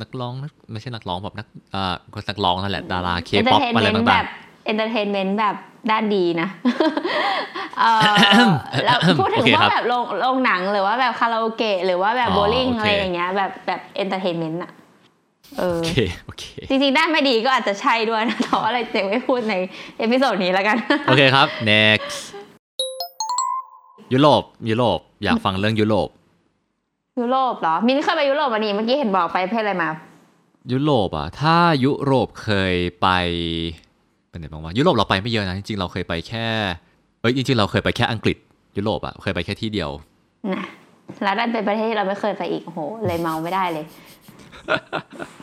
[0.00, 4.26] นักร้องนักไม่ใช่นักร้องแบบนักอ่าคนนักร้องนั่นแหละดาราเคเอนเตอป๊อปร์เทนอะไรเมนต์ต่าแบงบ
[4.66, 5.56] entertainment แบบ
[5.90, 6.48] ด้านดีนะ
[7.78, 8.00] เออ
[8.84, 14.72] แล้วพูดถึงโอเคว่าครับแบบโรงโรงหนังหรือว่าแบบคาราโอเกะหรือว่าแบบอ๋อโบว์ลิ่งโอเคอะไรอย่างเงี้ยแบบแบบ entertainment อะ
[15.58, 15.92] เอๆอโอเค
[16.24, 19.54] โอเคจริงๆด้านไม่ดีก็อาจจะใช่ด้วยนะแต่ว่าอะไรเจ๊ไม่พูดใน
[19.98, 22.16] episode นี้แล้วกัน โอเคครับ next
[24.12, 26.08] ยุโรปยุโรปอยากฟังเรื่องยุโรป
[27.20, 29.90] ยุโรปเหรอ มินเคยไปยุโรปวันนี้เมื่อกี้เห็นบอกไปประเทศอะไรมา
[30.72, 33.08] ยุโรปอะ ถ้ายุโรปเคยไป
[34.32, 36.46] เป็นไหนบ้างวะยุโรปเราไปไม่เยอะนะ จริงๆเราเคยไปแค่
[37.20, 38.36] เอ้ยจริงๆเราเคยไปแค่อังกฤษ
[38.76, 39.90] ยุโรปอะเคยไปแค่ที่เดียว
[40.52, 40.64] นะ
[41.22, 43.84] แล้วดันเป็นประเทศที่เราไม่เคยไปอีกโอ้โหเลยเมาท์ไม่ได้เลย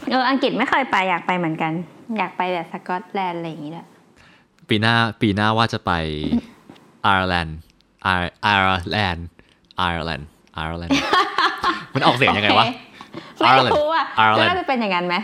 [0.10, 1.72] เอออังกฤษไม่เคยไปอยากไปเหมือนกัน
[2.18, 3.86] อยากไปแบบสกอตแลนด์อะไรอย่างงี้แหละ
[4.70, 5.92] ปีหน้าปีหน้าว่าจะไป
[7.04, 7.58] ไอร์แลนด์
[8.04, 8.08] ไอ
[8.44, 9.28] ไอร์แลนด์
[9.78, 11.00] ไอร์แลนด์ไอร์แลนด์
[11.94, 12.66] มันออกเสียงยังไงวะ
[13.36, 15.16] โอเคไม่รู้อะ Ireland ก็น่าจะเป็นอย่างนั้นไหม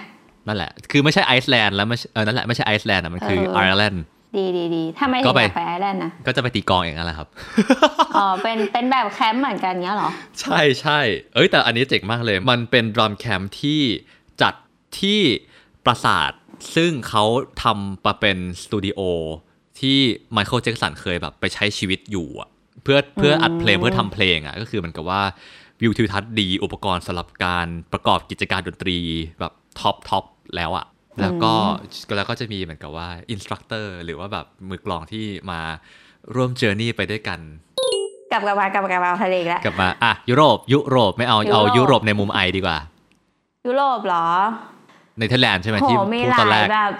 [0.48, 4.04] นั่นแหละ คือไม่ใช่ไอซ์แลนด์แล้วไม่ใช่เออนั่นแหละไม่ใช่ไอซ์แลนด์อะมันคือเออไอร์แลนด์
[4.38, 7.28] ดีดีดีถ้าไม่ถึก็งไปอยากไปไอร์แลนด์นะก็จะไปตีกลองเองนั่นแหละครับ
[8.16, 10.10] อ๋อเป็นเป็นแบบแคมป์เหมือนกันเงี้ยเหรอ
[10.42, 11.00] ใช่ใช่
[11.34, 13.82] เอ้ยแต่อันนี้เจ๋งมากเลย มันเป็น drum camp ที่
[14.42, 14.54] จัด
[15.00, 15.20] ที่
[15.86, 16.32] ปราสาท
[16.76, 17.24] ซึ่งเขา
[17.64, 19.00] ทำมาเป็นสตูดิโอ
[19.80, 20.00] ที่
[20.34, 22.50] ไมเคิลแจ็กสันเคยแบบไปใช้ชีวิตอยู่อะ
[22.84, 25.22] เพื่อเพื่ออัดเพลงเพื่อทำเพลงอะก็คือเหมือนกับว่า
[25.82, 28.98] วิวทิวทัศน์ดีอุปกรณ์สำหรับการประกอบกิจการดนตรี
[29.40, 30.24] แบบ top top
[30.56, 30.86] แล้วอะ
[31.22, 31.54] แล้วก็
[32.18, 35.60] แล้วก็จะมีเหมือนกับว่า instructor หรือว่าแบบมือกลองที่มา
[36.36, 37.40] ร่วม journey ไปด้วยกัน
[38.32, 42.78] กลับกลับมากลับกลับมาทะเลอีกแล้วกลับมาอะยุโรป ยุโรปไม่เอาเอายุโรปยุโรปในมุมไอดีกว่า
[43.68, 44.28] ยุโรปเหรอ
[45.20, 46.94] เนเธอร์แลนด์ใช่ไหมโหที่มีพูดหตอนลาแรยกแบบ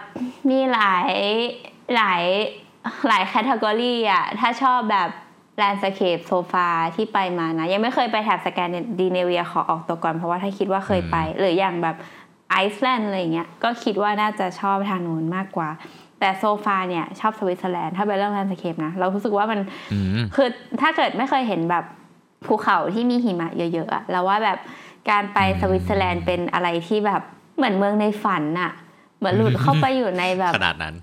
[0.50, 1.12] มีหลาย
[1.96, 2.24] หลาย
[3.08, 5.10] หลาย category อะ ถ้าชอบแบบ
[5.58, 11.96] landscape so far ที่ไปมานะ ยังไม่เคยไปแถบสแกนดิเนเวียขอออกตัวก่อน เพราะว่าถ้าคิดว่าเคยไป หรืออย่างแบบ
[12.52, 15.70] ไอซ์แลนด์อะไรอย่างเงี้ยก็คิดว่าน่าจะชอบทางนู้นมากกว่า
[16.20, 19.60] แต่ so far เนี่ยชอบสวิตเซอร์แลนด์ถ้าเป็นเรื่อง landscape นะ เรารู้สึกว่ามัน
[19.94, 20.48] อืมคือ
[20.82, 21.84] ถ้าเกิดไม่เคยเห็นแบบ
[22.48, 24.58] ภูเขาที่มีหิมะเยอะๆอะเราว่าแบบ
[25.10, 27.22] การไปสวิตเซอร์แลนด์เป็นอะไรที่แบบ
[27.58, 28.72] เหมือนเมืองในฝันอะ
[29.18, 30.96] เหมือนหลุดเข้าไปอยู่ในแบบขนาดนั้น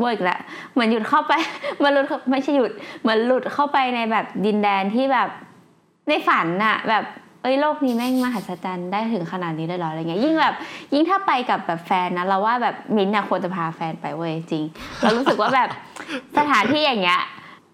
[0.00, 0.38] เวิร์กละ
[0.72, 1.32] เหมือนหยุดเข้าไป
[1.82, 5.28] มันหลุดเข้าไม่ใช่หยุดเหมือนหลุดเข้าไปในแบบดินแดนที่แบบ
[6.08, 7.04] ในฝันน่ะแบบ
[7.42, 10.54] เอ้ยโลกนี้แม่งมหัศจรรย์ได้ถึงขนาดนี้เลยเหรออะไรเงี้ยยิ่งแบบ
[10.92, 14.64] ยิ่งถ้าไปกับแบบแฟนนะเราว่าแบบมิ้นท์น่ะควรจะพาแฟนไปเว้ยจริง
[15.00, 15.68] เรารู้สึกว่าแบบ
[16.38, 17.20] สถานที่อย่างเงี้ย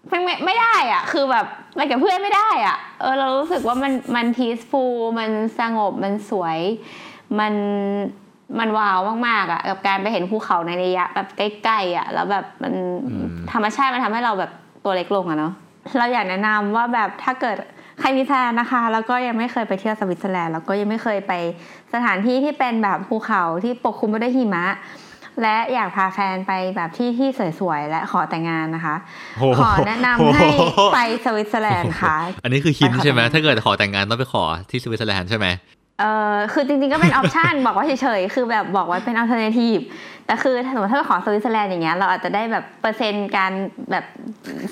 [0.08, 6.58] ไม่ไม่ไม่ได้อะ คือแบบไปกับเพื่อนไม่ได้อะเออเรารู้สึกว่ามันมัน peaceful มันสงบมันสวย
[7.38, 7.54] มัน
[8.58, 8.98] มันว้าว
[9.28, 12.72] มากๆอะกับการไปเห็นภูเขาในระยะแบบใกล้ๆอะแล้วแบบมัน
[13.10, 14.50] อืมธรรมชาติมันทำให้เราแบบ
[14.84, 15.52] ตัวเล็กลงอะเนาะ
[15.98, 17.56] เราอยากแนะนำว่าแบบถ้าเกิด
[18.00, 21.32] ใครมีแฟนนะคะ แล้วก็ยังไม่เคยไปเที่ยวสวิตเซอร์แลนด์แล้วก็ยังไม่เคยไป
[21.94, 24.66] สถานที่ที่เป็นแบบภูเขาที่ปกคลุมไปด้วยหิมะ
[25.42, 27.28] และอยากพาแฟนไปแบบที่ที่
[27.60, 28.96] สวยๆและขอแต่งงานนะคะ
[29.36, 30.48] โอ้โหขอแนะนำให้
[30.94, 35.46] ไปสวิตเซอร์แลนด์ค่ะ อันนี้คือ hint ไปขอใช่ไหมแต่งงานถ้าเกิดขอแต่งงานต้องไปขอที่สวิตเซอร์แลนด์ใช่ไหม
[36.00, 36.04] เอ
[36.34, 39.78] อคือจริงๆก็เป็น option บอกว่าเฉยๆคือแบบบอกว่าเป็น alternative
[40.26, 43.52] แต่คือถ้าสมมติถ้าไปขอสวิตเซอร์แลนด์อย่างเงี้ยเราอาจจะได้แบบเปอร์เซ็นต์การ
[43.90, 44.04] แบบ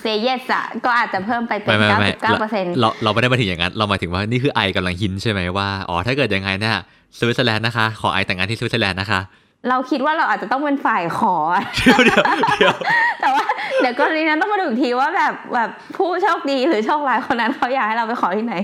[0.00, 6.76] say yes อะก็อาจจะเพิ่มไปเป็นไม่ไม่ไม่เก้าสิบเก้าเปอร์เซ็นต์เราเราไม่ได้มาถึงอย่างนั้น เราหมายถึงว่านี่คือไอกำลัง hint ใช่ไหมว่าอ๋อถ้าเกิดยังไงเนี่ย
[7.18, 9.20] สวิตเซอร์แลนด์นะคะ ขอไอแต่งงานที่สวิตเซอร์แลนด์นะคะ
[9.68, 12.22] เราคิดว่าเราอาจจะต้องเป็นฝ่ายขออะเดี๋ยวเดี๋ยว
[12.58, 12.74] เดี๋ยว
[13.20, 13.44] แต่ว่า
[13.80, 18.54] เดี๋ยวกรณีนั้นต้องมาดูอีกทีว่าแบบแบบผู้โชคดีหรือโชคร้ายคนนั้นเขาอยากให้เราไปขอที่ไหน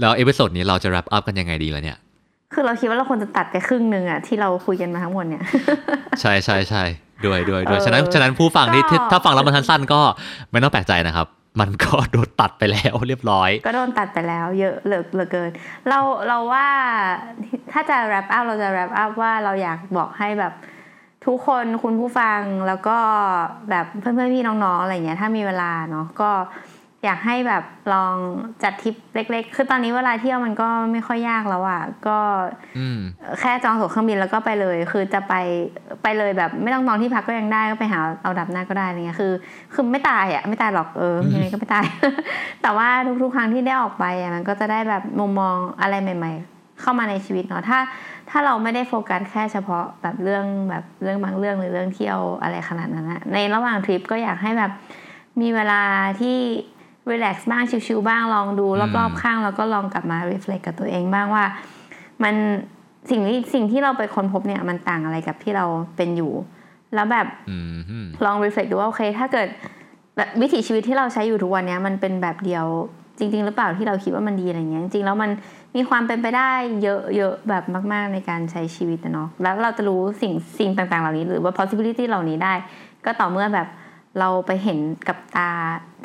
[0.00, 1.98] แล้ว episode นี้เราจะ wrap up กันยังไงดีล่ะเนี่ย
[2.54, 5.42] คือเราคิดว่าเราควรจะตัดไปครึ่งหนึ่งอะที่เราคุยกันมาทั้งหมดเนี่ย
[6.20, 6.82] ใช่ใช่ใช่
[7.26, 10.00] ด้วยด้วยด้วยเออฉะนั้นฉะนั้นผู้ฟังที่ก็ถ้าฟังแล้วมันสั้นๆก็
[10.50, 11.26] ไม่ต้องแปลกใจนะครับ
[11.60, 15.50] มันก็โดนตัดไปแล้วเรียบร้อย ก็โดนตัดไปแล้ว เยอะเหลือเหลือเกิน
[15.88, 15.98] เรา
[16.28, 16.66] เราว่า
[17.72, 20.52] ถ้าจะ wrap up เราจะ wrap up ว่าเราอยากบอกให้แบบ
[21.26, 22.98] ทุกคนคุณผู้ฟังแล้วก็
[23.70, 26.30] แบบเพื่อนๆพี่น้องๆอะไรเงี้ยถ้ามีเวลาเนาะก็
[27.04, 28.14] อยากให้แบบลอง
[28.62, 32.18] จัดทริปเล็ก ๆ คือตอนนี้เวลาเที่ยวมันก็ไม่ค่อยยากแล้วอะ่ะ ก็
[32.78, 32.98] อืม
[33.40, 35.34] แค่จองตั๋วเครื่องบินแล้วก็ไปเลย คือจะไป
[36.02, 39.32] ไปเลยแบบ ไม่ต้องนอนที่พักก็ยังได้ก็ไปหาเอาดับหน้าก็ได้อะไรเงี้ยคือ
[39.74, 41.84] คือไม่ตายอะไม่ตายหรอกเออยังไงก็ไม่ตาย
[42.62, 42.88] แต่ว่า
[43.22, 47.78] ทุกๆครั้งที่ได้ออกไปอะมันก็จะได้แบบมุมมองอะไรใหม่ ๆ เข้ามาในชีวิตเนาะถ้า
[48.30, 54.70] ถ้าเราไม่ได้โฟกัสแค่เฉพาะแบบเรื่องแบบเรื่องบางเรื่องหรือเรื่องเที่ยวอะไรขนาดนั้นนะในระหว่างทริปก็อยากให้แบบ
[55.40, 55.82] มีเวลา
[56.20, 56.38] ที่
[57.08, 61.44] รีแลกซ์บ้างชิลๆบ้างลองดูอืมรอบๆข้างแล้วก็ลองกลับมา reflect กับตัวเองบ้างว่า
[62.22, 62.34] มัน
[63.10, 65.64] สิ่งที่สิ่งที่เราไปค้นพบเนี่ยมันต่างอะไรกับที่เรา
[65.96, 66.32] เป็นอยู่
[66.94, 69.48] แล้วแบบอืมฮึลอง reflect ดูว่าโอเค ถ้าเกิด
[70.40, 72.66] วิถีชีวิตที่เราใช้อยู่ทุกวันนี้มันเป็นแบบเดียว
[73.18, 75.30] จริง ๆ หรือเปล่าที่เราคิดว่ามันดีอะไรเงี้ยจริงๆแล้วมัน
[75.76, 76.50] มีความเป็นไปได้
[76.82, 82.54] เยอะเยอะแบบมาก ๆในการใช้ชีวิตนะเนาะแล้วเราจะรู้สิ่งสิ่งต่างๆ เหล่านี้ หรือว่า possibility เหล่านี้ได้
[83.04, 83.66] ก็ต่อเมื่อแบบ
[84.18, 85.50] เราไปเห็นกับตา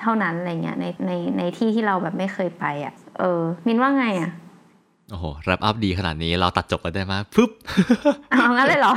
[0.01, 4.31] เท่านั้นอะไรเงี้ยในในในที่ที่เราแบบไม่เคยไปอะ่ะ เออ มินว่าไงอะ่ะ
[5.09, 7.51] โอ้โหแรปอัพดีขนาดนี้เราตัดจบกันได้ไหมปึ๊บ
[8.29, 8.93] เอางั้นเลยเหรอ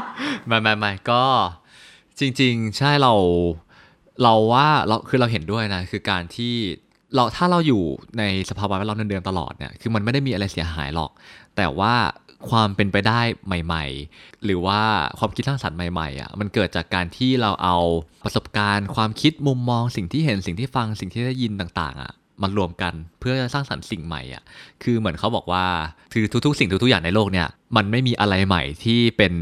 [0.46, 1.22] ไม่ไม่ไม่ก็
[2.18, 3.14] จริง ๆ ใช่เรา
[4.22, 6.54] เราว่าเราคือเราเห็นด้วยนะ คือการที่
[7.14, 7.82] เราถ้าเราอยู่
[8.18, 11.10] ในสภาวะแวดล้อมเดิมๆตลอดเนี่ยคือมันไม่ได้มีอะไรเสียหายหรอก
[11.56, 11.94] แต่ว่า
[12.50, 13.84] ความเป็นไปได้ใหม่
[14.14, 14.80] ๆ หรือว่า
[15.18, 17.76] ความคิดสร้างสรรค์ใหม่ๆอะมันเกิดจากการที่เราเอา
[18.24, 22.12] ประสบการณ์ ความคิดมุมมองสิ่งที่เห็นสิ่งที่ฟังสิ่งที่ได้ยินต่างๆอะ
[22.42, 24.42] มันรวมกันเพื่อสร้างสรรค์สิ่งใหม่อะ
[24.82, 25.64] คือเหมือนเขาบอกว่า
[26.12, 29.34] คือทุกๆ สิ่งทุกๆอย่างในโลกเนี่ย มันไม่มีอะไรใหม่ที่เป็น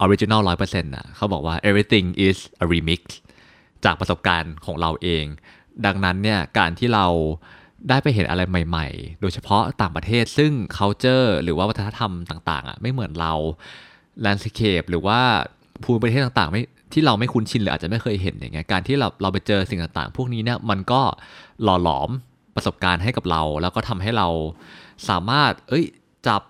[0.00, 3.00] original ร้อยเปอร์เซ็นต์อะเขาบอกว่า everything is a remix
[3.84, 5.24] จากประสบการณ์ของเราเอง
[5.86, 7.06] ดังนั้นเนี่ยการที่เรา
[7.88, 13.32] ได้ไปเห็นอะไรใหม่ ๆ โดยเฉพาะต่างประเทศซึ่ง culture หรือว่าวัฒนธรรมต่างๆอะไม่เหมือนเรา
[14.24, 15.20] landscape หรือว่า
[15.82, 16.62] ภูมิประเทศต่างๆไม่
[16.92, 21.00] ที่เราไม่คุ้นชินหรืออาจจะไม่เคยเห็นอย่างเงี้ยการที่เราเราไปเจอสิ่งต่างๆ พวกนี้เนี่ยมันก็
[21.62, 22.10] หล่อหลอม
[22.54, 24.28] ประสบการณ์ให้กับเรา แล้วก็ทำให้เรา
[25.08, 25.84] สามารถ เอ้ย
[26.28, 26.42] จับ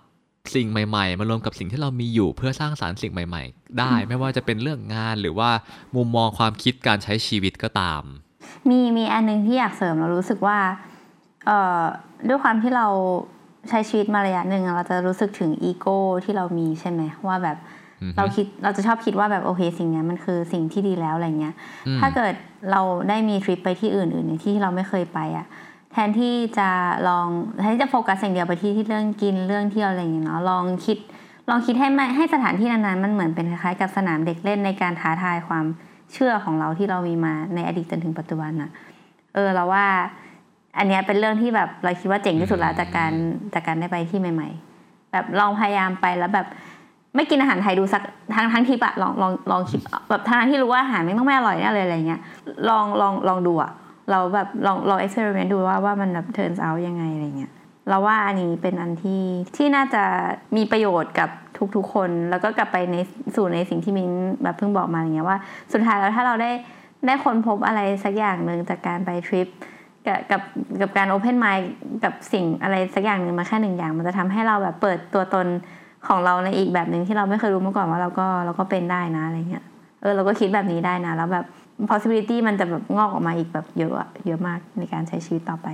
[0.55, 5.49] สิ่งใหม่ๆ มารวมกับสิ่งที่เรามีอยู่เพื่อสร้างสารรค์สิ่งใหม่ ๆ ได้ ไม่ว่าจะเป็นเรื่องงานหรือว่า
[5.95, 8.03] มุมมองความคิดการใช้ชีวิตก็ตาม
[8.69, 10.96] มีมีอันนึงที่อยากเสริมเรารู้สึกว่าเอ่อ
[12.27, 12.87] ด้วยความที่เรา
[13.69, 17.57] ใช้ชีวิตมาระยะหนึ่งเราจะรู้สึกถึงอีโก้ที่เรามีใช่ไหมว่าแบบ
[18.17, 21.53] เราคิดเราจะชอบคิดว่าแบบโอเคสิ่งนี้มันคือสิ่งที่ดีแล้วอะไรเงี้ย
[22.01, 22.33] ถ้าเกิด
[22.71, 25.45] เราได้มีทริปไปที่อื่นๆในที่ที่เราไม่เคยไปอะ
[25.91, 26.69] แทนที่จะ
[27.07, 27.27] ลอง
[27.59, 30.97] แทนที่จะโฟกัสสิ่งเดียวไปที่ที่เรื่องกินเรื่องเที่ยวอะไรอย่างเงี้ยเนาะลองคิด
[31.49, 35.65] ลองคิดให้ไม่ให้สถานที่นั้นๆมันเหมือนเป็นคล้ายๆกับสนามเด็กเล่นในการท้าทายความ
[36.13, 38.69] เชื่อของเราที่เรามีมาในอดีตจนถึงปัจจุบันอะ
[39.33, 39.85] เออเราว่า
[40.77, 43.13] อันนี้เป็นเรื่องที่แบบเราคิดว่าเจ๋งที่สุดแล้วจากการ
[43.53, 44.49] จากการได้ไปที่ใหม่
[44.81, 46.47] ๆ แบบลองพยายามไปแล้วแบบ
[47.15, 48.01] ไม่กินอาหารไทยดูสัก
[48.35, 52.21] ทั้งทั้งทิปอะลองลองลองคิดแบบทางที่รู้ว่าอาหารไม่ต้องไม่อร่อยแน่เลยอะไรเงี้ย
[52.69, 53.71] ลองลองลองดูอะ
[54.11, 57.51] เราแบบลองลองเอ็กซ์เพร์เมนต์ดูว่าว่ามันแบบเทิร์นเอายังไงอะไรเงี้ย
[57.89, 59.21] เราว่าอันนี้เป็นอันที่
[59.55, 60.03] ที่น่าจะ
[60.55, 61.29] มีประโยชน์กับ
[61.75, 62.95] ทุกๆคน แล้วก็กลับไปใน
[63.35, 64.11] สู่ในสิ่งที่มิ้น
[64.43, 65.37] แบบเพิ่งบอกมาอย่างเงี้ยว่า
[65.73, 66.51] สุดท้ายแล้วถ้าเราได้
[67.05, 69.47] ได้ค้นพบอะไรสักอย่างหนึ่งจากการไปทริป
[70.07, 70.41] กับกับ
[70.81, 71.69] กับการโอเพนไมล์
[72.03, 75.47] กับสิ่งอะไรสักอย่างหนึ่งมาแค่หนึ่งอย่าง มันจะทำให้เราแบบเปิดตัวตน
[76.07, 79.63] ของเราในอีกแบบหนึ่งที่เราไม่เคยรู้มาก่อนว่าเราก็เราก็เป็นได้นะอะไรเงี้ย
[80.01, 81.45] เออเราก็คิดแบบนี้ได้นะ แล้วแบบ
[81.89, 83.91] possibility มันจะแบบงอกออกมาอีกแบบเยอะ
[84.25, 85.67] เยอะมากในการใช้ชีวิตต่อไป